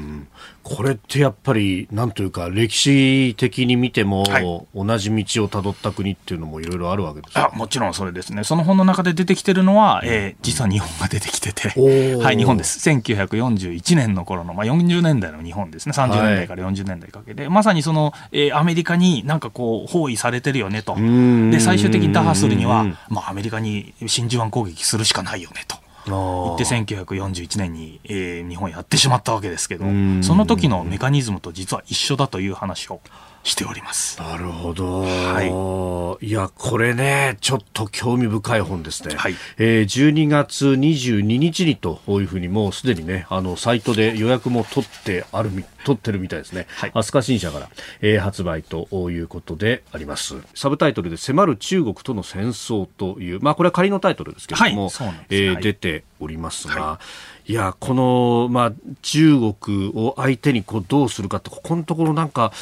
[0.63, 8.45] これってやっぱり、なんというか、歴史的に見ても、はい、同じ道をたどった国っていうのもいろいろあるわけですあもちろんそれですね。
[8.45, 11.69] その本の中で出てきてるのは、えー、実は日本が出てきてて、
[12.23, 12.89] はい、日本です。
[12.89, 15.93] 1941年の頃の、まあ、40年代の日本ですね。
[15.93, 20.95] 30年代から40年代かけて、はい、まさにその、えー、アメリカになんかこう、包囲されてるよねと。
[21.51, 25.82] で、最終的に打破するには、まあ、アメリカに真珠湾攻撃するしかないよねと。
[26.07, 29.85] 行って1941年に、えー、日本やってしまったわけですけど
[30.23, 33.01] その時のメカニズムと実は一緒だという話を
[33.45, 34.21] しております。
[34.21, 35.03] なるほど。
[35.03, 36.27] はい。
[36.27, 39.17] いや、これね、ちょっと興味深い本ですね。
[39.17, 39.35] はい。
[39.59, 46.67] えー、12月22日にというふうにもうすでにね、あの、サイトで予約も取ってあるみ、取ってるみたいですね。
[46.77, 46.91] はい。
[46.95, 47.69] 飛鳥新社から、
[48.01, 50.37] えー、発売ということであります。
[50.55, 57.01] サブタイトルで迫る中国との戦争という、まあこれは仮のタイトルですけれども、はい、えー、出ておりますが、は
[57.47, 62.53] い、いや、この、まあ中国を相手にこうどうするかって、ここのところなんか、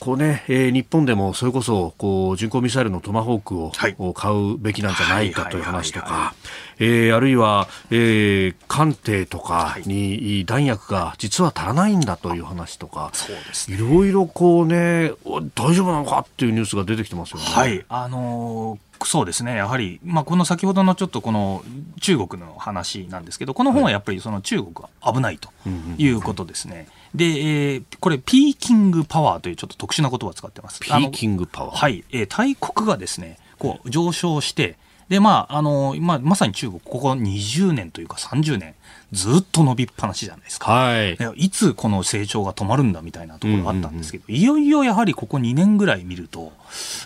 [0.00, 6.34] こうね、えー、日本でもそれこそこう巡航ミサイルのトマホークを、はい、買うべきなんじゃないかという話とか、
[6.78, 15.12] えあるいは、えー、艦艇とかに弾薬が実は足らないんだという話とか、そうですね、いろいろこうね、
[15.54, 17.44] 大丈夫なのかっていうニュースが出てきてますよね。
[17.44, 21.62] はい、あのーそうですね、やはり、まあ、この先ほどのちょっとこの
[22.00, 25.50] 中国の話なんですけど、この本はやっぱりその中国は危ないと
[25.98, 26.88] いうことですね。
[27.14, 30.80] で、えー、これ、ピーキングパワーというちょっと特殊な言葉を使ってます。
[30.80, 34.76] ピーキングパワーはい、えー、大国がですね、こう上昇して、
[35.08, 38.74] で、まあ、あの、まあ、まさに中国、ここ20年というか30年、
[39.12, 40.70] ずっと伸びっぱなしじゃないですか。
[40.70, 41.16] はい。
[41.36, 46.52] いつこの成長が止まるんだみたいなところがあったんですけど、うんうんうん、いよいよやはりここ2年ぐらい見ると、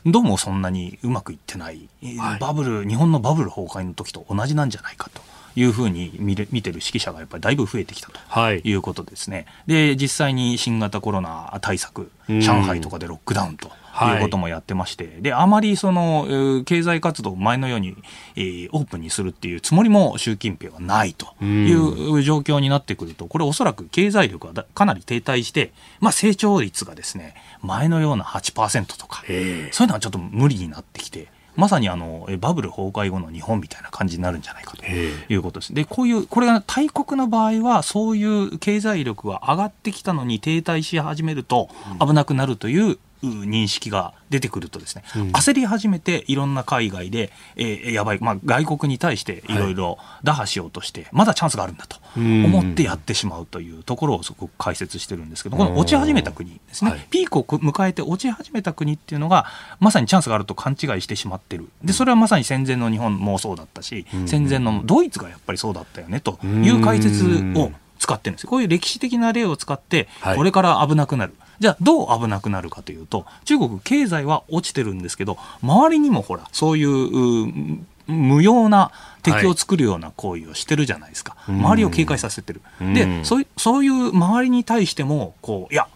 [0.05, 1.89] どうもそんなにうまくいってない、
[2.19, 5.23] はい、バブル、日本のバブル崩壊の時と同じなんじゃないかと。
[5.57, 8.19] いうふうに見れ見てる指揮者がやっぱりだいぶ増えてきたと。
[8.53, 8.73] い。
[8.73, 9.47] うことですね。
[9.67, 13.69] はい、で、実際に新型コロナ対策、上海とかでロックダウンと。
[14.15, 14.19] い。
[14.19, 17.95] うこともやってまして、はい、で、あまりその、経済活動を前のように、
[18.37, 35.75] えー、オープンにするっていうつもりも習近平はないという状況になってくると、これおそらく経済力はかなり停滞して、まあ成長率がですね、前のような8%とか、そういうのはちょっと無理になってきて、まさにあのバブル崩壊後の日本みたいな感じになるんじゃないかということです。
[35.75, 41.69] で、こういう、これが大国の場合は、そういう経済力が上がってきたのに停滞し始めると
[42.01, 59.47] 危なくなるという認識が出てくるとですね、うん、焦り始めていろんな海外で、えー、やばい、まあ、外国に対していろいろ打破しようとして、はい、まだチャンスがあるんだと思ってやってしまうというところをすごく解説してるんですけど、この落ち始めた国ですね、はい、ピークを迎えて落ち始めた国っていうのが、
[59.79, 61.69] まさにチャンスがあると勘違いしてしまってる。
[61.85, 67.25] で、それはまさに戦前の日本もそうだったし、戦前のドイツがやっぱりそうだったよねという解説
[67.57, 71.35] を使ってるんですこういう歴史的な例を使って、これから危なくなる。
[71.63, 78.91] じゃあどう危なくなるかというと中国経済は落ちてるんですけど周りにもほらそういう無用な
[79.23, 85.87] 敵を作るような行為をしてるじゃないですか、はい、周りを警戒させてる、でそうそういう周りに対してもこういや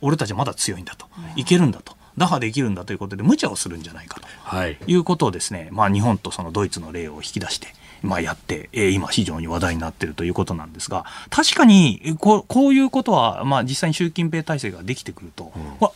[0.00, 1.06] 俺たちまだ強いんだと。
[1.36, 1.94] いけるんだと。
[2.16, 7.68] 打破できるんだということで無茶をするんじゃないかと、はい、いうことをですね、まあ、日本とそのドイツの例を引き出して
[8.02, 15.88] まあ、やって、えー、今非常に話題になっているということなんですが、確かにこうこういうことは、まあ、実際に習近平体制ができてくると、うん、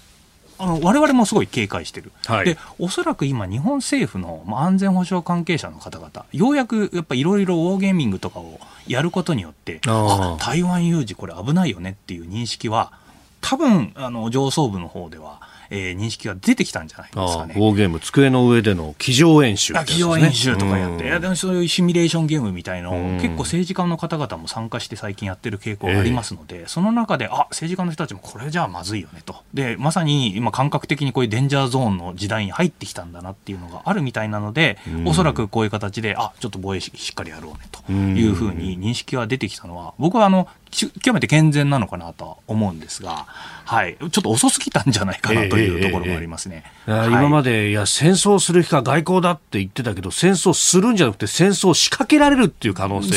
[0.59, 12.93] あの我々もすごい警戒してる、はい、でおそらく今、日本政府の安全保障関係者の方々、ようやくやっぱいろいろウォーゲーミングとかをやることによって、あ台湾有事、これ危ないよねっていう認識は、
[13.41, 17.55] 多分あの上層部の方ではえー、認識が出てきたんじゃないですかね。
[17.57, 29.37] ウォーゲーム、机の上での机上演習、ね、机上演習とかやって、いやでもそういうシミュレーションゲームみたいのを、結構政治家の方々も参加して最近やってる傾向がありますので、えー、その中で、あ政治家の人たちもこれじゃあまずいよねと。
[29.55, 43.27] で、まさに今感覚的にこういうデンジャーゾーンの時代に入ってきたんだなっていうのがあるみたいなので、おそらくこういう形で、あちょっと防衛しっかりやろうねというふうに認識が出てきたのは、僕はあの、極めて健全なのかなとは思うんですが、
[43.67, 46.63] はい、ちょっと遅すぎたんじゃないかなというところもありますね。
[46.87, 53.11] えーえーえー、今まで、いや、戦争する日か外交だって言ってたけど、戦争するんじゃなくて、戦争を仕掛けられるっていう可能性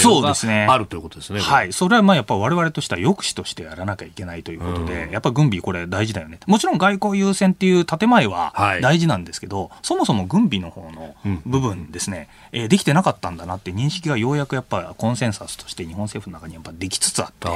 [0.66, 1.40] があるということですね。
[1.40, 6.40] はい、それはまあやっぱりわれとしては抑止としてやらなきゃいけないということで、うん、やっぱ軍備、これ大事だよね。
[6.48, 17.48] もちろん外交優先っていう建前は大事なんですけど、はい、そもそも軍備の方の部分ですね、うん、えー、できてなかったんだなって認識がようやくやっぱコンセンサスとして日本政府の中にやっぱできつつあって、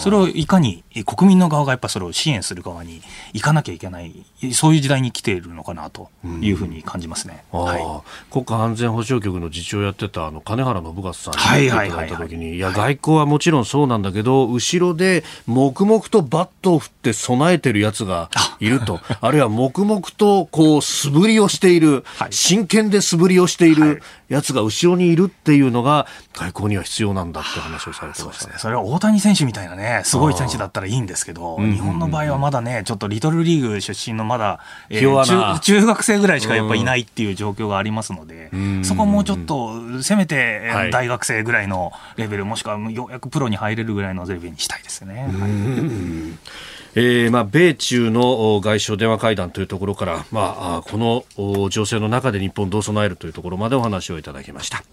[0.00, 6.10] それをいかに国民の側がやっぱそれを支援する側に行かなきゃいけない、そういう時代に来ているのかなと
[6.40, 28.54] いうふうに感じますね、はい、国家安全保障局の次長をやってたあの金原信勝さんにいただいたときに、いや、外交はもちろんそうなんだけど、後ろで黙々とバットを振って備えてるやつがいると、あるいは黙々とこう素振りをしている、真剣で素振りをしているやつが後ろにいるっていうのが、外交には必要なんだって話をされてましたね。
[28.56, 38.50] それは大谷選手みたいなね、すごい選手だったらいいんですけど、日本の場合はまだね、ちょっとリトルリーグ出身のまだ、えー、中中学生ぐらいしかやっぱいないっていう状況がありますので、
[38.82, 45.28] そこもうちょっと、せめて大学生ぐらいのレベル、もしくはようやくプロに入れるぐらいのレベルにしたいですね。
[45.28, 54.84] はいえーまあ、米中の外相電話会談というところから、まあ、この情勢の中で日本どう備えるというところまでお話をいただきました。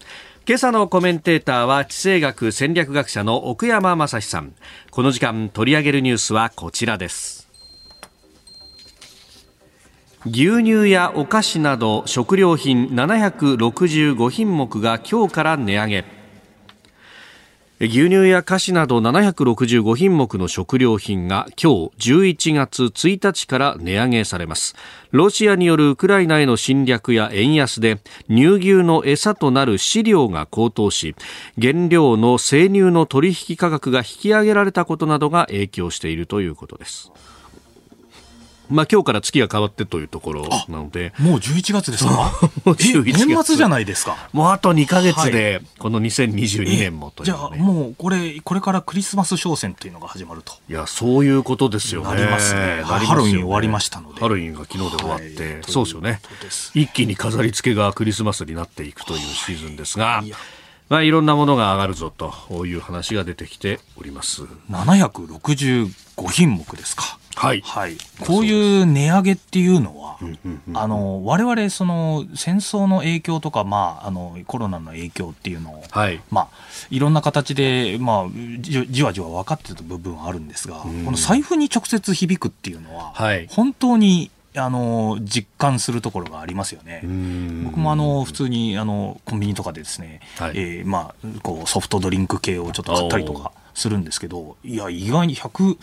[0.48, 4.54] 今朝のコメンテーターは地政学戦略学者の奥山正史さん。
[4.90, 7.50] この時間取り上げるニュースはこちらです。
[10.24, 16.19] 牛乳やお菓子など食料品765品目が今日から値上げ。
[17.82, 24.74] 牛乳や菓子など765品目の食料品が今日11月1日から値上げされます。
[25.12, 27.96] ロシアによるウクライナへの侵略や円安で
[28.28, 31.16] 乳牛の餌となる飼料が高騰し
[31.58, 37.10] 原料の生乳の取引価格が引き上げられたことなどが影響しているということです。
[38.70, 41.12] まあ今日から月が変わってというところなので。
[41.18, 42.10] もう11月ですか？
[42.64, 43.26] もう11月。
[43.26, 44.16] 年末じゃないですか？
[44.32, 50.54] もうあと2か月で、この2022年もという、ね、じゃあもうこれ、これからクリスマス商戦というのが始まると。
[50.68, 52.08] いや、そういうことですよね。
[52.08, 52.76] なりますね。
[52.78, 54.20] ねハロウィン終わりましたので。
[54.20, 56.20] ハロウィンが昨日で終わって、はい、そうですよね。
[56.74, 60.22] 一気に飾り付けがクリスマスになっていくというシーズンですが。
[60.24, 60.32] い
[60.90, 64.42] まあ、いろんなものが上がるぞという話が出てきております。
[64.70, 65.88] 765
[66.32, 67.19] 品目ですか。
[67.36, 70.18] はい、はい、こういう値上げっていうのは、
[70.74, 76.20] あの我々その戦争の影響とか、まあ、あのコロナの影響っていうのを、はい。
[76.30, 76.48] まあ、
[76.90, 78.26] いろんな形で、まあ、
[78.60, 87.00] じじわじわ分かってた部分はあるんですが、この財布に直接響くっていうのは、はい、本当にあの実感するところがありますよね。
[87.64, 95.78] 僕もあの普通にあのコンビニとかでですね、はい、えー、まあこうソフトドリンク系をちょっと買ったりとかするんですけど、いや、意外に100、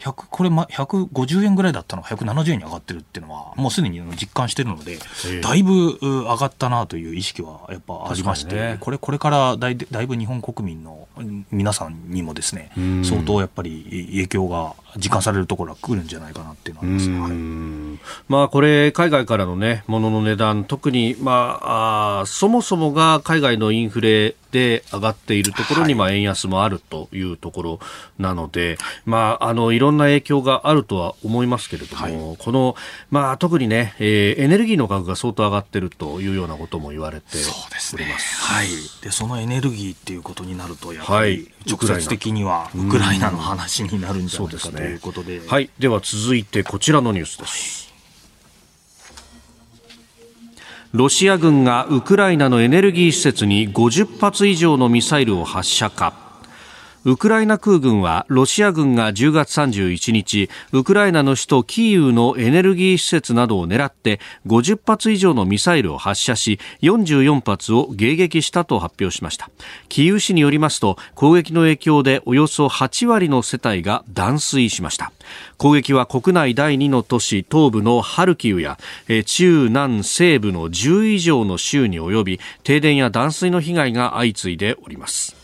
[0.00, 4.98] 100、これ、ま、150円ぐらいだったのが170円に上がってるっていうのは、もうすでに実感してるので、
[5.42, 11.08] だいぶ上がったなという意識はやっぱありまして、ね、これ、これからだいだいぶ日本国民の
[11.50, 12.70] 皆さんにもですね、
[13.04, 27.80] 相当やっぱり影響が実感されるところが来るんじゃないかなっていうのはあります、はい、まあ、これ、海外からのね、ものの値段、特に、まあ、あそもそもが海外のインフレで上がっているところに、まあ、円安もあるというところ
[28.18, 32.76] なので、まあ、あの、いろんな影響があるとは思いますけれども、はい、この、
[33.10, 37.44] まあ、特にね、えー、エネルギーの価格が相当上がっているというようなことも言われており。
[38.04, 38.68] はい。
[39.02, 45.40] で、そのエネルギーっていうことになると、やはり、直接的にはウクライナの話になるんじゃないかということで。
[45.46, 45.70] はい。
[45.78, 47.91] では続いてこちらのニュースです。
[50.92, 56.31] ロシア軍がウクライナのエネルギー施設に50発以上のミサイルを発射か。
[57.04, 69.50] ウクライナ空軍はロシア軍が10月31日ウクライナの首都キーウのエネルギー施設などを狙って50発以上のミサイルを発射し44発を迎撃したと発表しました。
[69.88, 75.10] キーウ市によりますと攻撃の影響でおよそ8割の世帯が断水しました。
[75.58, 78.78] 攻撃は国内第2の都市東部のハルキウや
[79.26, 85.41] 中南西部の10以上の州に及び停電や断水の被害が相次いでおります。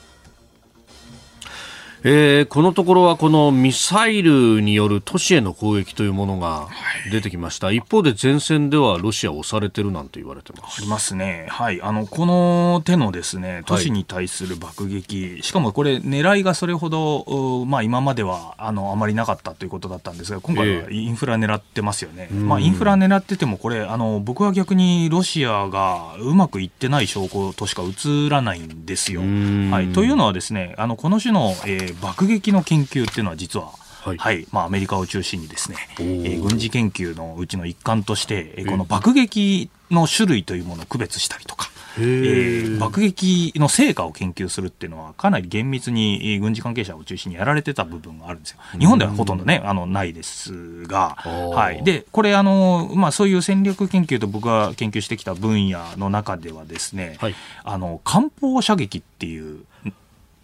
[2.05, 6.69] えー、このところはこのミサイルによる都市への攻撃というものが
[7.11, 10.81] 出てきました、はい、一方で前線ではロシア押されてるなんて言われてます。
[10.81, 29.21] ありますね、はい、あのこの手のですね都市に対する爆撃、はい、しかもこれ、狙いがそれほど、まあ、今まではあのあまりなかったということだったんですが、今回はインフラ狙ってますよね、えー、まあ、インフラ狙ってても、これあの、僕は逆にロシアがうまくいってない証拠としか映らないんですよ。
[29.21, 41.69] はい、というのはですねあのこの種の、えー爆撃の研究っていうのは実ははい、はい、まあ、アメリカを中心にですね、えー、軍事研究のうちの一環として、えー、この爆撃の種類というものを区別したりとか、
[41.99, 48.59] えー、爆撃の成果を研究するっていうのは、かなり厳密に軍事関係者を中心にやられてた部分があるんですよ。
[48.79, 57.35] 日本ではほとんどね、あのないですが、はい、でこれあの、まあ、そういう戦略研究と僕が研究してきた分野の中ではですね、はい、
[57.65, 59.65] あの艦砲射撃っていう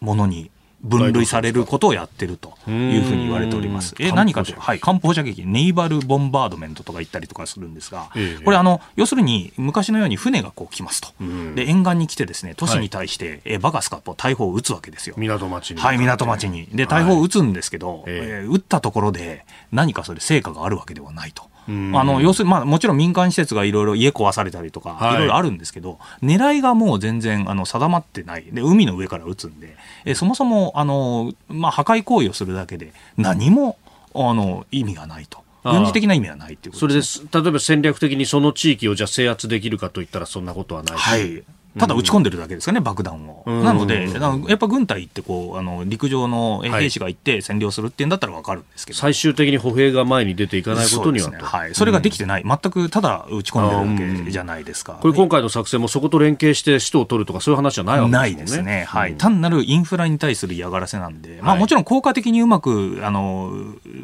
[0.00, 0.50] ものに
[0.84, 3.94] 分類されることをやってるというふうに言われております。
[3.98, 8.10] え何かというと、はい、艦砲射撃、ネイバルボンバードメントとか言ったりとかするんですが、
[8.44, 11.08] これあの、要するに昔のように船がこう来ますと。
[11.54, 15.14] で、沿岸に来てですね、都市に対して、はい、えバカスカと大砲を撃つわけですよ。
[15.16, 15.80] 港町に。
[15.80, 16.66] はい、港町に。
[16.66, 21.44] で、大砲を撃つんですけど、はい、えー、撃ったところで何かそれ成果があるわけではないと。
[21.66, 25.18] あの要するに、まあ、もちろん民間施設がいろいろ家壊されたりとか、い。
[25.18, 33.78] ろいろあるんですけど、狙いがもう全然あの定まってない、で海の上から撃つんで、えそもそもあの、まあ、破壊行為をするだけで、何も
[34.14, 35.44] あの意味がないと。
[35.64, 41.42] 軍事的な意味はないということです、ね、それで例えば戦略的にその地域をじゃ制圧できるかといったらそんなことはないはい、
[41.78, 43.44] ただ撃ち込んでるだけですかね、爆弾を。
[43.62, 44.08] なので、
[44.48, 54.98] やっぱ軍隊ってこうあの陸上の兵士が行って占領するっていうんだったら分かるんですけど、最終的に歩兵が前に出ていかないことには、ね、はい、それができてない、全くただ撃ち込んでるわけじゃないですか。
[55.00, 58.18] これ、今回の作戦もそこと連携して首都を取るとか、そういう話じゃないわけですね。
[58.18, 63.52] ないですね、はい、単なるインフラに対する嫌がらせなんで、まあ、もちろん効果的にうまくあの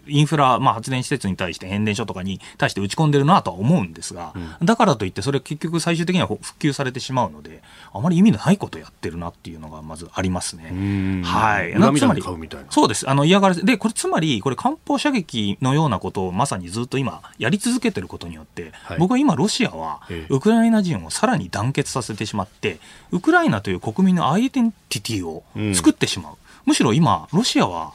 [0.07, 7.60] インフラ、まあ、発電施設に対して、変電所とかに対して撃ち込んでるなとは思うんですが、だからといって、それ結局、最終的には復旧されてしまうので、
[7.93, 11.23] あまり意味ないことやってるなっていうのがまずありますね。
[11.25, 11.73] はい。
[11.99, 12.23] つまり、
[12.71, 13.09] そうです。
[13.09, 13.63] あの、嫌がらせ。
[13.63, 22.79] で、これつまり、これ艦砲射撃のようなことをまさにずっと今やり続けてることによって、はい、僕は今ロシアはウクライナ人をさらに団結させてしまって、
[23.11, 25.45] ウクライナという国民のアイデンティティを
[25.75, 26.33] 作ってしまう。
[26.33, 27.93] うん、むしろ今、ロシアは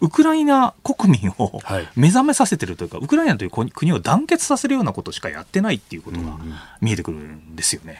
[0.00, 1.60] ウクライナ国民を
[1.96, 6.38] 目覚めさせてるというか、ウクライナという国を団結させるようなことしかやってないっていうことが
[6.80, 7.98] 見えてくるんですよね。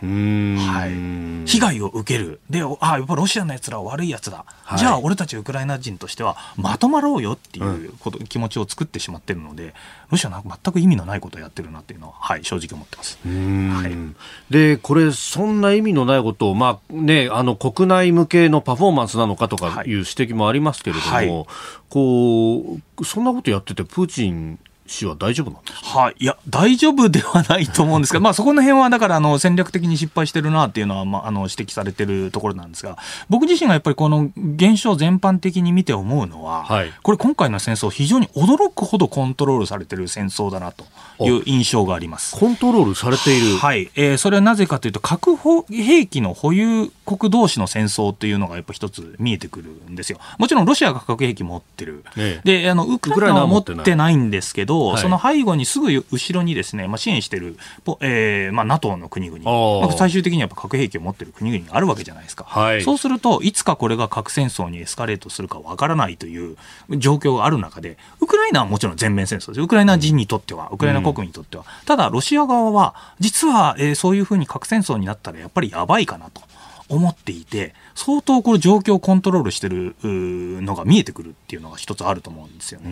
[0.59, 2.41] はい、被害を受ける。
[2.51, 4.45] で、あやっぱロシアのやつらは悪いやつだ。
[4.65, 9.75] はい、じゃあ俺たちウクライナ人としてはまとまろうよっていうこと、うん、気持ちを作ってしまってるので、
[10.11, 13.19] ロシアは全く意味のないことをやってるなっていうのは、はい、正直思ってます。
[13.25, 21.47] はい、で、これ、そんな意味のないことを、まあね、あの国内向けのパフォーマンスなのかとかいう指摘もありますけれども、はい
[21.89, 24.59] こう、そんなことやってて、プーチン
[24.89, 32.97] 氏は大丈夫なんですか、はい、いや、大丈夫ではないと思うんですが、 まあ、そこの辺はだからあの戦略的に失敗してるなっていうのは、まあ、あの指摘されてるところなんですが、
[33.28, 40.84] 僕自身がやっぱりこの現象全般的に見て思うのは、はい、これ、今回の戦争、非常に驚くほどコントロールされてる戦争だなと
[41.20, 42.36] いう印象があります。
[42.36, 43.91] コントロールされている、はい。
[43.95, 50.18] えー、それはなぜかというと、核兵器の保有国同士の戦争というのがやっぱ一つ見えてくるんですよ。
[50.39, 57.57] もちろんロシアが核兵器持ってる、ええ、であのウクライナは持ってないんですけど、その背後にすぐ後ろにですね、まあ、支援している、
[58.01, 66.57] えーまあ、NATO の国々、まあ、最終的にはやっぱ核兵器を持っている国々があるわけじゃないですか、はい、そうすると、いつかこれが核戦争にエスカレートするかわからないという
[66.99, 76.43] 状況がある中で、ウクライナはもちろん全面戦争です、ウクライナ人にとっては、ウクライナ国民にとっては、うん、ただ、ロシア側は、実は、えー、そういうふうに核戦争になったらやっぱりやばいかなと。
[76.89, 82.91] 思っていて、相当これ状況をコントロールしてるのが見えてくるっていうのが一つあると思うんですよね。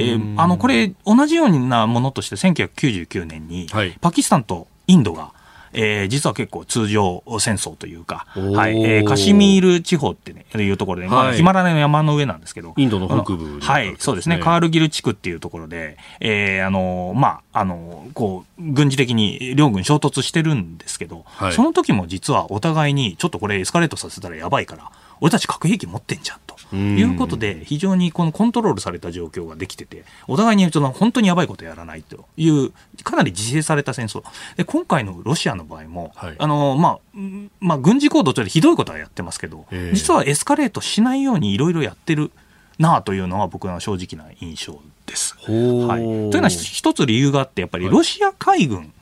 [0.00, 3.68] えー、あの、これ同じようなものとして1999年に、
[4.00, 5.32] パキスタンとインドが
[5.76, 8.82] えー、実は結構通常戦争というか、はい。
[8.82, 24.90] えー、カシミール地方ってね、いうところで、まあ、ヒマラヤの山の上なんですけど、インドの北部、ね、はい、そうですね、カールギル地区っていうところで、えー、あの、まあ、あの、こう、軍事的に両軍衝突してるんですけど、はい、その時も実はお互いに、ちょっとこれエスカレートさせたらやばいから、
[25.20, 26.56] 俺たち核兵器持ってんじゃんと。
[26.70, 32.72] ということで、非常にこのコントロールされた状況ができてて、お互いにその本当にやばいことやらないという、
[33.04, 34.24] かなり自制された戦争。
[34.56, 37.18] で今回のロシアの場合も、はい、あのまあ
[37.60, 42.32] まあ、軍事行動というひどいことはやってますけど、実はエスカレートしないようにいろいろやってる
[42.78, 45.36] なあというのは僕の正直な印象です。
[45.38, 48.92] はい、というのは一つ理由があってやっぱりロシア海軍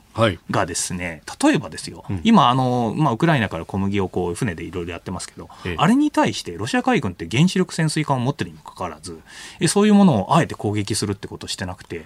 [0.49, 9.19] がですね、はい、例えばですよ、うん、今あの、まあ、ウクライナから小麦をこう船でいろいろやってますけど、ええ、あれに対してロシア海軍って原子力潜水艦を持ってるにもかかわらず
[9.59, 12.05] えそういうものをあえて攻撃するってことをしてなくて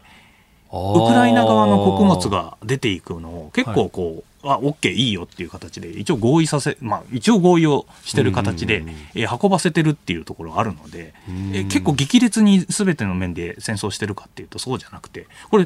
[0.72, 8.84] ウクライナ側の穀物が出ていくのを結構こう、あ、OK、いいよっていう形で、一応合意させ、まあ、一応合意をしてる形で、
[9.16, 15.66] えー、運ばせてるっていうところがあるので、えー、結構激烈に全ての面で戦争してるかっていうとそうじゃなくて、これ、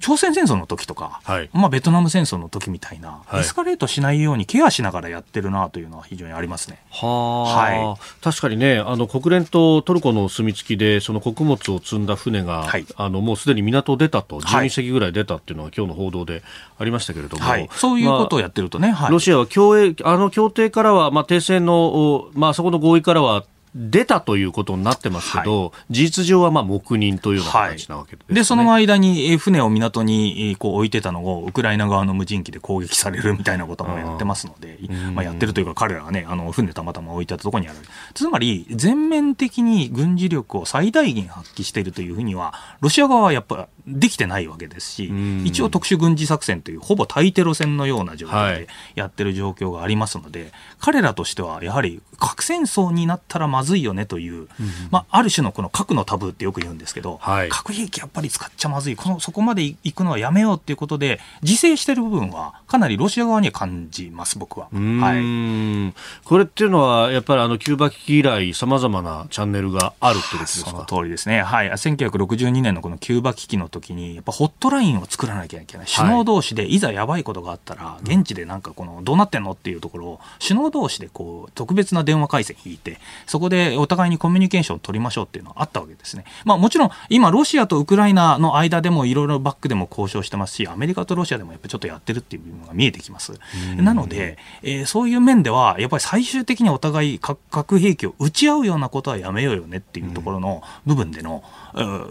[0.00, 6.78] 朝鮮戦争の時とか、はい、まあ、ベトナム戦争の時みたいな、エスカレートしないようにケアしながらやってるなというのは非常にありますね。
[6.90, 16.42] ははい、確かにね、あの国連とトルコの住み着きで、その穀物を積んだ船が、はい、あのもうすでに港出たと、12隻ぐらい出たっていうのは、今日の報道で
[16.78, 23.44] ありましたけれども、はい、そういうことをやってるとね、はい、ロシアは協営あの協定からは、まあ、停戦の、まあそこの合意からは
[23.74, 34.78] 出たということになってますけど、はい、事実上はまあ黙認というような形なわけです、ね、で、その間に船を港にこう置いてたのを、ウクライナ側の無人機で攻撃されるみたいなこともやってますので、
[35.14, 37.78] まあ、やってるというか、彼らがね、あの船たまたま置いてたところにある。
[38.14, 45.12] つまり、全面的に軍事力を最大限発揮しているというふうには、ロシア側はやっぱできてないわけですし、
[45.44, 54.48] 一応特殊軍事作戦という、ほぼ対テロ戦のような状況でやってる状況がありますので、はい、彼らとしては、やはり核戦争になったらまずいよねという、うん、
[54.92, 65.94] まあ、ある種のこの核のタブーってよく言うんですけど、はい、核兵器やっぱり使っちゃまずいこのそこまで行くのはやめようっていうことで自制してる部分はかなりロシア側には感じます僕は、はい、
[66.24, 70.70] これっていうのはやっぱりあのキューバ危機以来さまざまなチャンネルがあるってことですか？
[70.70, 75.86] その通りですね、はい、1962年のこのキューバ危機の時にやっぱホットラインを作らなきゃいけない。
[75.86, 86.24] 首脳同士でいざやばいことがあったら、現地でなんかこのどうなってんのっていうところを首脳同士でこう特別な電話回線引いてそこでお互いにコミュニケーションを取りましょうっていうのはあったわけですね。
[86.44, 93.32] まあもちろん今ロシアとウクライナの間でもいろいろバックでも交渉してますし、アメリカとロシアでもやっぱちょっとやってるっていう部分が見えてきます。
[93.76, 101.42] なので、えー、そういう面ではやっぱり最終的にお互い核兵器を撃ち合うようなことはやめようよねっていうところの部分での、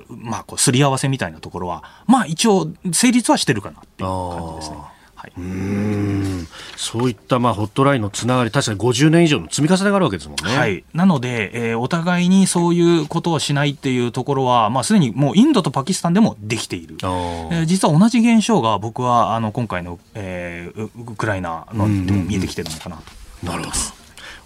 [0.09, 4.77] まあこうすり合わせみたいなところは、まあ一応成立はしてるかなっていう感じですね。
[5.22, 6.47] はい、うん。
[6.76, 10.57] そういったまあホットラインのつながり、確かに50年以上の積み重ねがあるわけですもんね。
[10.57, 23.03] はい、なので、えー、お互いにそういうことをしないっていうところは、まあ、すでにもうインドとパキスタンでもできている、えー、実は同じ現象が僕はあの今回の、えー、ウクライナのでも見えてきてるのかなと。
[23.45, 23.76] なるほど。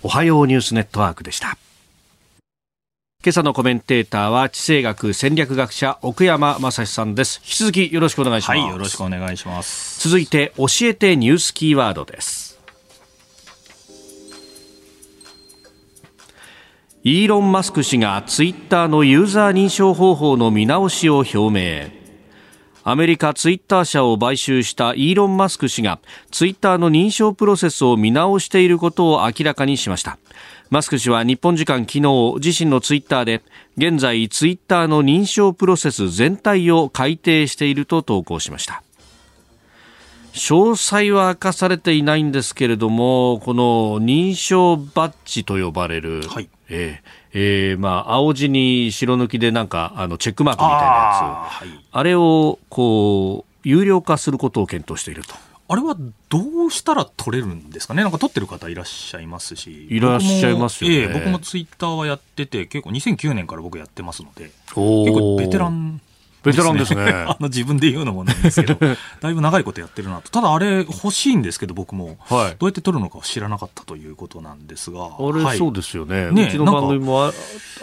[0.04, 1.58] おはようニュースネットワークでした。
[3.26, 7.42] 今朝のコメンテーターは地政学戦略学者奥山正史さんです。
[7.44, 10.08] 引き続きよろしくお願いします、はい、よろしくお願いします。
[10.08, 12.60] 続いて教えてニュースキーワードです。
[17.04, 22.06] イーロン・マスク氏がツイッターのユーザー認証方法の見直しを表明。
[22.88, 26.00] アメリカツイッター社を買収したイーロン・マスク氏が
[26.30, 30.20] ツイッターの認証プロセスを見直していることを明らかにしました
[30.70, 33.44] マスク氏は日本時間昨日自身のツイッターで
[33.78, 38.82] 現在ツイッターの認証プロセス全体を改定していると投稿しました。
[40.34, 46.50] 詳細は明かされていないんですけれどもこの認証バッジと呼ばれる、はい。
[46.68, 50.90] えーえーまあ、青地に白抜きでなんかあのチェックマークみたいなやつ。
[50.90, 55.36] あはい、あれをこう有料化することを検討していると。
[55.68, 55.98] あれは
[56.30, 66.02] どうしたら取れるんですかね、なんか取ってる方いらっしゃいますし、いらっしゃいますよね、僕も,、え僕もツイッターはやってて、結構2009年から僕やってますので、結構ベテラン
[66.46, 67.02] ベテランですね。
[67.28, 68.78] あの自分で言うのもなんですけど、
[69.22, 70.30] だいぶ長いことやってるなと。
[70.30, 75.06] ただあれ欲しいんですけど僕も、はい、どうやって取るのか知らなかったということなんですが。
[75.06, 76.32] あれ、はい、そうですよね。
[76.32, 77.32] ねうちの番組も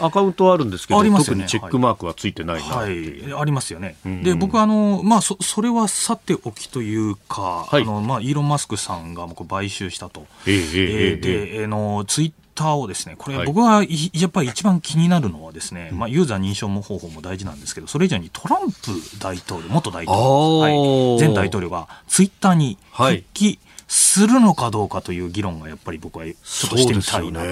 [0.00, 3.96] アカウントはあるんですけど、ありますチェックマークはついてないなはい、ありますよね。
[4.04, 10.26] うん、で、僕あの、まあそ、それはさておきというか、はい、あの、まあ、イーロン・マスクさんがもう買収したと。
[10.46, 18.76] えー、えー、で、えー、の、ツイッターをですね、これ、僕がやっぱり一番気になるのはですね、まあ、ユーザー認証方法も大事なんですけど、それ以上にトランプ
[19.18, 27.46] 大統領、元大統領、はい、前大統領がツイッターに復帰するのかどうかという議論がやっぱり僕はちょっとしてみたいなと。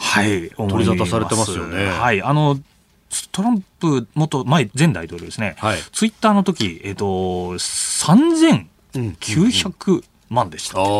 [0.00, 1.86] はい、取り沙汰されてますよね。
[1.86, 2.58] はい、あの
[3.32, 7.54] トランプ元前前大統領ですね、はい、ツイッターの時、えっ、ー、と、
[8.94, 10.78] 3900万でした。
[10.78, 10.90] ああ、フ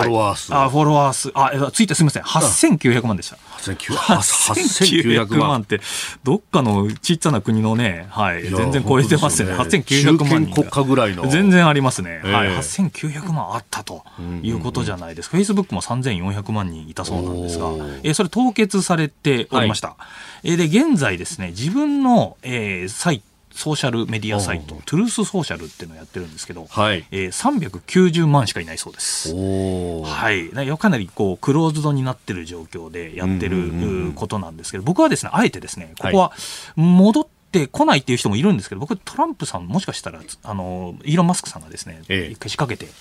[0.00, 0.54] ォロワー数。
[0.54, 1.30] あフォロワー数。
[1.34, 2.24] あ、ツイッターすみません。
[2.24, 3.36] 8900万でした。
[3.36, 5.80] 8900万って、
[6.24, 9.54] どっかのちっちゃな国のね、はい、全然超えてますよね。
[9.54, 11.28] 8900万国家ぐらいの。
[11.28, 12.20] 全然ありますね。
[12.24, 14.02] はい、8900万あったと
[14.42, 15.36] いうことじゃないですか。
[15.36, 17.70] フェイスブックも3400万人いたそうなんですが、
[18.02, 19.94] えそれ凍結されておりました。
[20.42, 27.06] えで、現在ですね、自分の、えー、サイト、ソーシャルメディアサイト、トゥルースソーシャルっていうのをやってるんですけど、はい。
[27.10, 29.34] えー、390万しかいないそうです。
[29.34, 36.32] はい、かなりこうクローズドになってる状況でやってることなんですけど、僕はですね、あえてですね、ここは
[36.76, 42.92] 戻ってこないっていう人もいるんですけど、僕、トランプさん、もしかしたら、あのイーロン・マスクさんがですね、ええ、一回仕掛けて、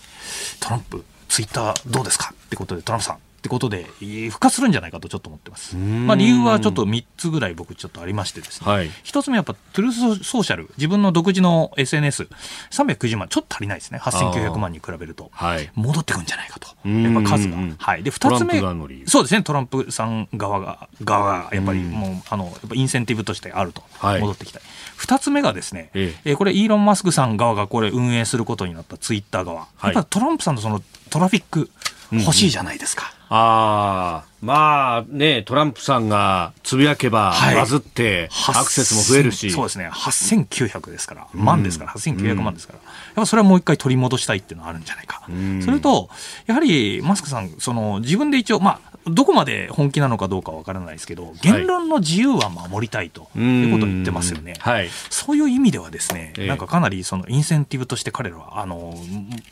[0.62, 3.86] トランプ、ツイッターどうですかってことで、トランプさん、ってことで、
[4.30, 5.76] 復活するんじゃないかとちょっと思ってます。
[5.76, 12.28] まあ、理由はちょっと3つぐらい僕ちょっとありましてですね、はい、1つ目やっぱトゥルースソーシャル、自分の独自の SNS、
[12.72, 17.58] 390万、ちょっと足りないですね、8900万に比べると、はい、戻ってくんじゃないかと、やっぱ数が。
[17.78, 24.62] はい、で2つ目、そうですね、トランプさん側が、側がやっぱりもう、あのやっぱインセンティブとしてあると、戻ってきたい。
[24.98, 31.70] 2つ目がですね、ええ、これ、イーロン・マスクさん側がこれ、運営することになったツイッター側、やっぱトランプさんのそのトラフィック、
[32.12, 33.14] 欲しいじゃないですか。
[33.30, 39.50] ああ、まあね、トランプさんがつぶやけば、バズって、アクセスも増えるし。
[39.52, 45.24] そうですね、8900ですから、万ですから、8900万ですから、やっぱそれはもう一回取り戻したいっていうのはあるんじゃないか。
[45.64, 46.10] それと、
[46.46, 54.56] やはりマスクさん、その自分で一応、まあ、どこまで本気なのかどうかわからないですけど、言論の自由は守りたいということを言ってますよね。
[54.60, 58.96] はい、そういう意味ではですね、なんかかなりそのインセンティブとして彼らは、あの、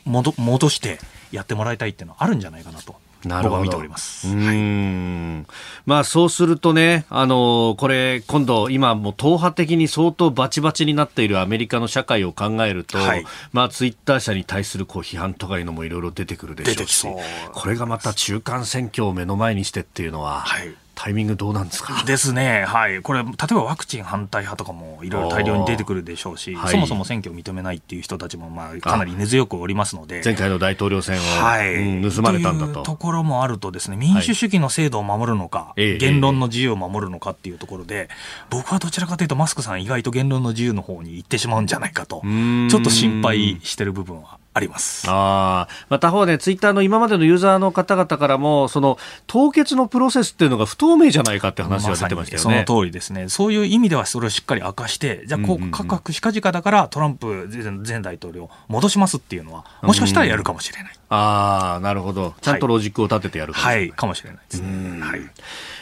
[0.05, 0.99] 戻戻して
[1.31, 2.95] やってもらいたいっていうのはあるんじゃないかなと。
[3.25, 3.57] なるほど。
[3.57, 4.27] 僕は見ております。
[4.27, 5.45] うん、
[5.85, 17.07] まあそうするとね、あのこれ今度今もう党派的に相当バチバチになっているアメリカの社会を考えると、はい、まあツイッター社に対するこう批判とかいうのもいろいろ出てくるでしょうし、
[17.53, 22.03] これがまた中間選挙を目の前にしてっていうのは、はいタイミングどうなんですか？
[22.05, 31.75] ですね、はい、これ、例えばワクチン反対派とかもいろいろ大量に出てくるでしょうし、そもそも選挙を認めないっていう人たちもまあかなり根強くおりますので、前回の大統領選を、はい。
[31.75, 32.73] うん、盗まれたんだと。
[32.73, 38.09] というところもあると、ですね民主主義の制度を守るのか、はい、言論の自由を守るのかっていうところで、
[38.49, 45.05] 僕はどちらかというと、マスクさん、意外と言論の自由の方に行ってしまうんじゃないかと、ちょっと心配してる部分はあります。
[45.09, 57.49] あ、まあ、他方ね、ツイッターの今までのユーザーの方々からも、その凍結のプロセスっていうのが不透明じゃないかって話が出てましたよね、その通りですね、そういう意味ではそれをしっかり明かして、じゃあ、こう価格近々だからトランプ
[57.85, 60.93] 前大統領、戻しますっていうのは、もしかしたらやるかもしれない。
[61.09, 65.01] ああ、なるほど、ちゃんとロジックを立ててやるかもしれない、はい、かもしれないですね。
[65.01, 65.21] はい。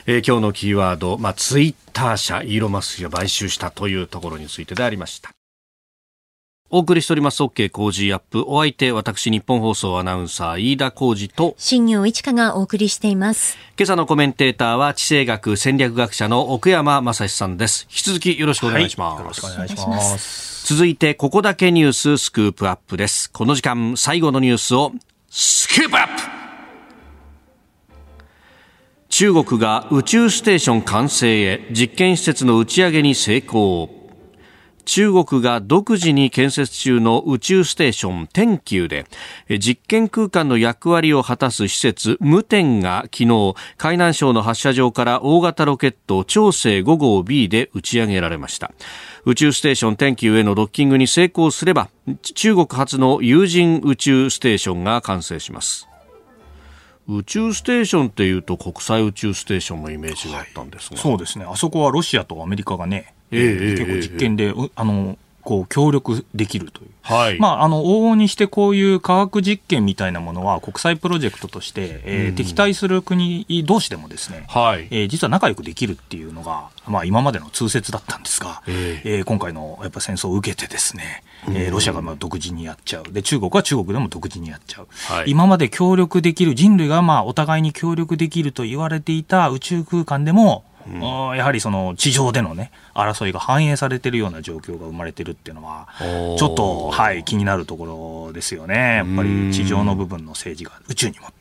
[0.05, 5.31] えー、今日のキーワード、まあ、ツイッター社、イーロン・マスクが買収したというところについてでありました。
[6.73, 8.45] お送りしております OK 工事アップ。
[8.47, 13.57] お相手、私、日本放送アナウンサー、飯田浩二と、新業一華がお送りしています。
[13.77, 17.87] 今朝のコメンテーターは、地政学戦略学者の奥山正史さんです。
[17.89, 19.15] 引き続きよろしくお願いします。
[19.15, 20.65] はい、よろしくお願いします。
[20.73, 23.29] 続いて、ここだけニューススクープアップです。
[23.29, 24.93] この時間、最後のニュースを、
[25.29, 26.11] スクープアップ
[29.09, 34.00] 中国が宇宙ステーション完成へ実験施設の打ち上げに成功。
[34.85, 39.05] 中国が独自に建設中の宇宙ステーション天宮で
[39.59, 48.71] 実験空間の役割を果たす施設無天が昨日海南省の発射場から大型ロケット長征5号 B で打ち上げられました。
[49.25, 51.89] 宇宙ステーション天宮へのドッキングに成功すれば
[52.35, 55.87] 中国初の有人宇宙ステーションが完成します。
[57.07, 61.45] 宇宙ステーションっていうと国際宇宙ステーションのイメージがあったんですが、はい、そうですね。
[61.45, 67.39] あそこはロシアとアメリカがねえー、結構実験で、あのこう協力できるという、はい。
[67.39, 74.87] まあ、あの往々にしてこういう科学実験みたいなものは国際プロジェクトとして、えー、敵対する国同士でもですね、はい。
[74.91, 83.11] えー、実は仲良くできるっていうのが、まあ、今までの通説だったんですが、えー、えー、今回のやっぱ戦争を受けてですね、えー、ロシアがまあ独自にやっちゃう。
[83.11, 95.87] で中国は中国でも独自にやっちゃう、はい、今まで協力できる人類がまあお互いに協力できると言われていた宇宙空間でもうん、やはりその地上でのね争いが反映されているような状況が生まれてるっていうのは
[96.37, 98.97] ちょっと、はい、気になるところですよね。
[98.97, 101.33] やっぱり地上の部分の政治が宇宙にもっ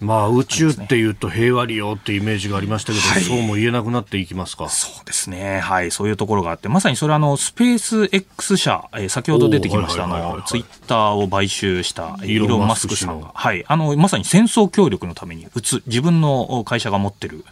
[0.00, 4.68] まあ宇宙っていうと平和利用ってイメージがありましたけど、はい、そうも言えなくなっていきますか？
[4.70, 5.60] そうですね。
[5.60, 5.90] はい。
[5.90, 13.30] そういうところがあってまさにそれはあのスペース X 社、えー、先ほど出てきましたあのツイッターを買収したイーロン・マスクさんが。
[13.34, 13.64] はい。
[13.68, 17.44] あのまさに戦争協力のためにうつ自分の会社が持ってる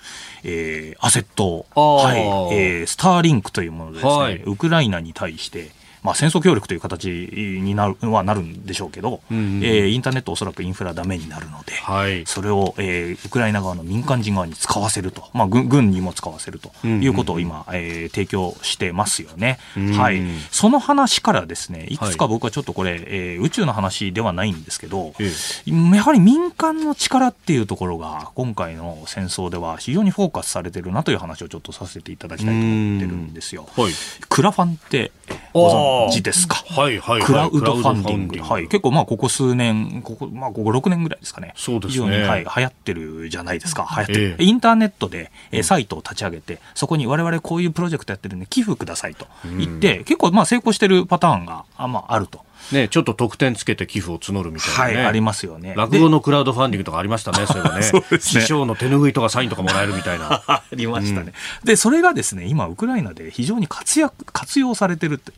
[0.44, 2.54] えー、アセット、はい。
[2.54, 5.72] えー、スターリンクというものでですね、はい、ウクライナに対して、
[6.02, 21.98] まあ、戦争協力という形になるはなるんでしょうけど、うんうん、えー、インターネットおそらくインフラダメになるので、はい、それを、えー、ウクライナ側の民間人側に使わせると、まあ、軍軍にも使わせるということを今、うんうん、えー、提供してますよね、うんうん、はい、その話からですねい。
[21.98, 25.30] くつか僕はちょっとこれ、はい、えー、宇宙の話ではないんですけど、え
[25.66, 33.68] え、やはり民間の力っていうところが今回の戦争では非常にフォーカスされてるなという話をちょっとさせていただきたいと思ってるんですよ。
[33.76, 33.92] はい、
[34.28, 35.12] クラファンって
[35.52, 38.38] ご存知ですかはいはい、はい、クラウドファンディング。
[38.38, 38.68] はい。
[38.68, 41.52] 結構まあここ数年、ここ、まあここ6年ぐらいですかね。
[41.56, 41.92] そうですね。
[41.92, 43.86] 非常に、はい、流行ってるじゃないですか。
[43.90, 44.36] 流行ってる。
[44.38, 49.26] えー、インターネットで、えー、サイトを立ち上げて、そこに我々こういうプロジェクトやってるんで寄付くださいと
[49.58, 52.46] 言って、結構まあ成功してるパターンが、あまああると。
[52.72, 55.74] ね、ちょっと得点つけて寄付を募るみたいな、ね、はい、ありますよね。
[55.76, 57.82] 落語のクラウドファンディングとかありましたね、それはね。
[57.82, 58.42] そうですね。
[58.42, 60.42] 師匠の手拭いとかサインとかもらえるみたいな。
[60.46, 61.32] ありましたね、
[61.62, 65.32] うん、で、それがですね、今、ウクライナで非常に活躍、活用されてるって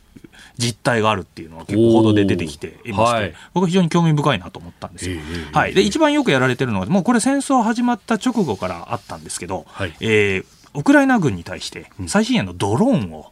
[0.61, 5.09] 実態があるっていうのは結構報道で出てきていまして、はい、僕は非常に興味深いなと思ったんです。
[5.09, 5.15] よ。
[5.15, 5.73] えー、はい。
[5.73, 10.45] で、一番よくやられてるのは、もうこれ戦争始まった直後からあったんですけど、はい、えー、
[10.75, 13.31] ウクライナ軍に対して最新鋭のドローンを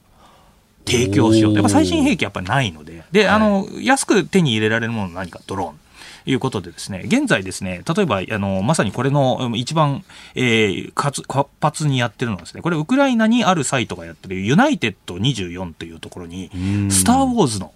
[0.85, 1.57] 提供しようと。
[1.57, 5.39] やっぱ最新兵器やっぱりないので、で、あの、安く手に入れられるもの何か？
[5.45, 5.79] ドローン。
[6.29, 10.03] いうことでですね、現在ですね、例えば、あの、まさにこれの一番、
[10.35, 11.23] えー、活
[11.59, 16.49] 発にやってるのはですね、これウクライナにあるサイトがやってるユナイテッド24というところに、
[16.91, 17.73] スター・ウォーズの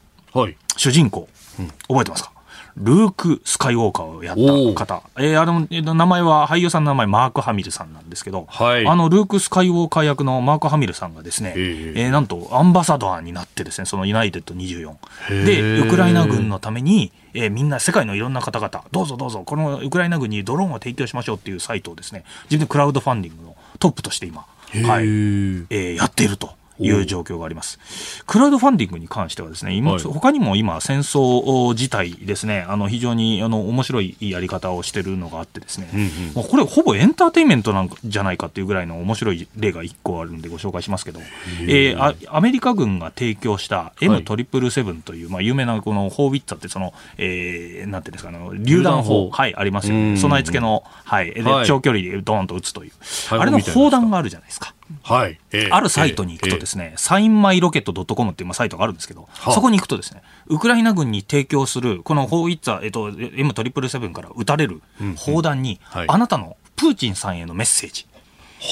[0.78, 1.28] 主人公、
[1.58, 2.33] はい、覚えてますか？
[2.78, 5.04] ルーク・スカイウォーカーをやった方。
[5.18, 15.46] えー、あの、名前は、俳優さんの名前、マーク・ハミルさんなんですけど、はい、あの、ルーク・スカイウォーカー役のマーク・ハミルさんがですね、えー、えー、なんと、アンバサダーになってですね、そのユナイテッド24。
[15.46, 24.46] で、ウクライナ軍のために、えー、みんな、世界のいろんな方々、どうぞどうぞ、このウクライナ軍にドローンを提供しましょうっていうサイトをですね、自分でクラウドファンディングのトップとして今、
[24.88, 26.52] はい、えー、やっていると。
[26.80, 27.80] いう状況があります。
[28.26, 41.20] クラウドファンディングに関してはですね、今、はい、他にも今戦争自体ですね、あの非常にあの面白いやり方をしてるのがあってですね、うんうん、もうこれほぼエンターテインメントなんじゃないかっていうぐらいの面白い例が1個あるんでご紹介しますけど、
[41.62, 50.18] えー、アメリカ軍が提供した M777 という、はい、まあ有名なこのホービッツァってその、えー、なんていうんですか、あの榴弾砲、はい、ありますよね。
[50.18, 52.92] 備え付けの、はい、で長距離でドーンと撃つという、
[53.32, 54.74] あれの砲弾があるじゃないですか。
[55.02, 55.40] はい。
[55.52, 64.82] えー、あるサイトに行くとですね、えー、サインマイロケット .com っていうサイトがあるんですけど、そこに行くとですね、ウクライナ軍に提供する、このホーイッツァー、えっと、M777 から撃たれる
[65.18, 68.06] 砲弾に、あなたのプーチンさんへのメッセージ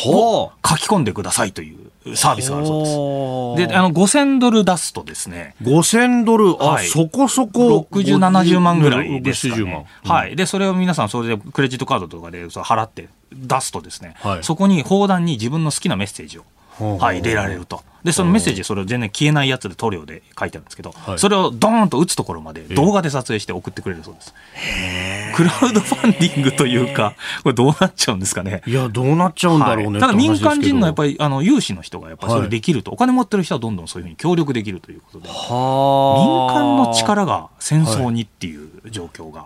[0.08, 3.70] を書き込んでくださいというサービスがあるそうです。
[3.70, 5.56] で、あの、5000ドル出すとですね。
[5.62, 7.88] 5000ドル、あ、はい、そこそこ。
[7.92, 10.36] 60、70万ぐらいですかね、うん、はい。
[10.36, 16.44] で、それを皆さん、それでクレジットカードとかで払って出すとですね、はい、そこに砲弾に自分の好きなメッセージを、
[16.98, 17.84] はい、入れられると。
[18.04, 24.34] で、そのメッセージ、それを全然消えないやつで塗料で書いてあるんですけど、はい、それをドーンと打つところまで動画で撮影して送ってくれるそうです。
[25.36, 27.14] クラウドファンディングというか、
[27.44, 28.64] これどうなっちゃうんですかね。
[28.66, 29.92] いや、どうなっちゃうんだろうね。
[29.94, 39.46] はい、ただ民間人のやっぱり、あの、有志の人がやっぱりそれできると、はい、お金持ってる人はどんどんそういうふうに協力できるということで、民間の力が戦争にっていう状況が。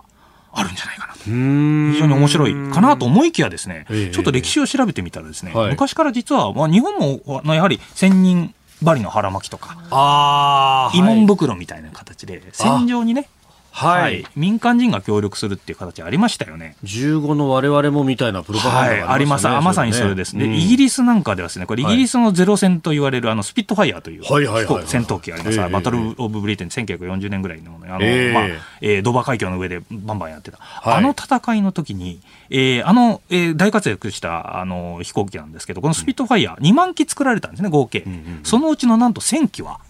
[0.56, 1.20] あるんじゃないかなと。
[1.26, 8.54] 非常に面白いかなと思いきやですね、ちょっと歴史を調べてみたらですね、はい、昔から実は、まあ、日本もやはり千人
[8.84, 13.28] 針の腹巻きとか、あ慰問袋みたいな形で、戦場にね、
[13.76, 16.78] はい、はい、民間人が協力するっていう形ありましたよね。
[16.86, 19.02] 15の我々もみたいなプロパガンダがあり、ね。
[19.02, 19.48] はい、あります。
[19.48, 28.46] まさにそれですね、うん、イギリスなんかではですね、これイギリスのゼロ戦と言われるあのスピットファイヤーという戦闘機あります、えー、バトル・オブ・ブリテン1940年ぐらいの、あの、えー、まあ、
[28.80, 30.58] えー、ドーバー海峡の上でバンバンやってた。
[30.58, 38.04] はい、あの戦いの時に、えー、あの、えー、大活躍したあの飛行機なんですけど、このスピットファイヤー、2万機作られたんですね、合計。
[38.08, 39.82] うんうんうん、そのうちのなんと1000機は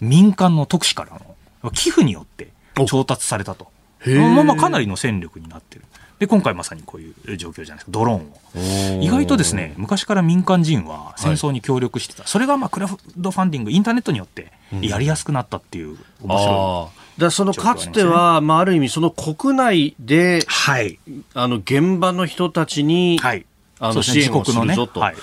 [0.00, 1.20] 民間の特使から
[1.62, 2.48] の寄付によって
[2.86, 3.68] 調達されたと。
[4.06, 5.84] まあまあかなりの戦力になってる。
[6.18, 9.02] で、今回まさにこういう状況じゃないですか、ドローンを。
[9.02, 12.22] 意外とですね、昔から民間人は戦争に協力してた。
[12.22, 17.20] はい、それがまあクラウドファンディング、インターネットによってやりやすくなったっていう、面白い。
[17.20, 20.98] だそのかつては、まあ、ある意味、その国内で、はい、
[21.34, 23.44] あの現場の人たちに、はい、
[23.80, 25.14] あの支援をするぞと、ね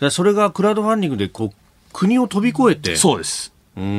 [0.00, 1.50] はい、それがクラウドファンディングでこう
[1.92, 3.52] 国を飛び越えて、そうです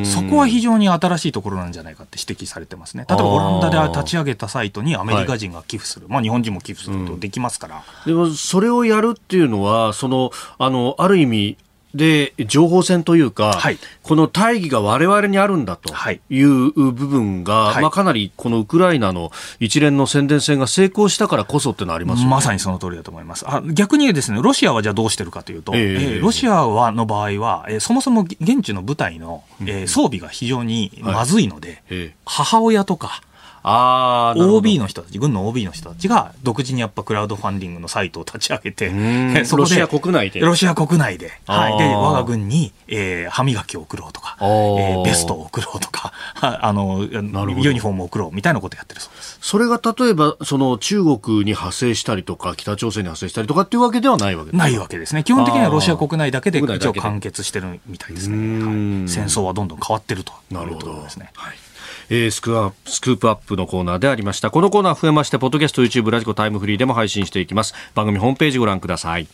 [0.06, 3.06] そこは非常に新しいところなんじゃないかって指摘されてますね。
[3.10, 7.84] 例えばオランダで立ち上げたサイトにアメリカ人が寄付する、はい、まあ日本人も寄付することできますから。
[8.06, 11.58] うん、でもそれをやるっていうのは、その、あの、ある意味、
[11.96, 15.94] で情報戦というか、はい、この大義が我々にあるんだと
[16.30, 16.42] い。
[16.42, 23.46] う部分が、はい、まあ、かなりこのウクライナの一連の宣伝戦が成功したからこそっていうのはあります、ね、まさにその通りだと思います。
[23.48, 31.96] あ逆にですねロシアはじゃあどうしてるかというと、えー、えー、ロシアはの場合は、えー、そもそも現地の部隊の、えー、装備が非常にまずいので、はいえ。
[32.06, 33.22] ー、母親とか
[33.68, 40.40] あ OB の人たち、軍の OB の人たちが独自にやっぱクラウドファンディングのサイトを立ち上げて、そロシア国内で。
[40.40, 49.40] ロシア国内で、はい、で我が軍に、えー、歯磨きを送ろうとか、えー、ベストを送ろうとか、 あのユニフォームを送ろうみたいなことをやってるそうです。
[49.42, 55.24] それが例えばその中国に派生したりとか北朝鮮に派生したりとかっていうわけではないわけないわけですね。
[55.24, 58.64] 基本的にはロシア国内だけで一応完結してるみたいですね。
[58.64, 58.70] は
[59.06, 61.32] い、戦争はどんどん変わってるというところですね。
[61.36, 61.65] はい
[62.10, 64.52] えー、スクスクープアップのコーナーでありました。
[64.52, 67.74] このコーナー増えましてポッドキャスト YouTube ラジコタイムフリーでも配信していきます。
[67.94, 69.28] 番組ホームページご覧ください。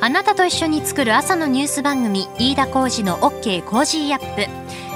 [0.00, 4.46] あなたと一緒に作る朝のニュース番組飯田浩二の OK コージーアップ。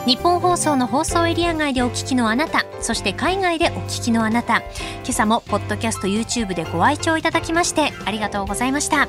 [0.07, 4.59] 日本放送の放送エリア外でお聞きのあなたそして海外でお聞きのあなた。
[4.59, 9.09] 今朝もポッドキャスト YouTube でご愛聴いただきましてありがとうございました。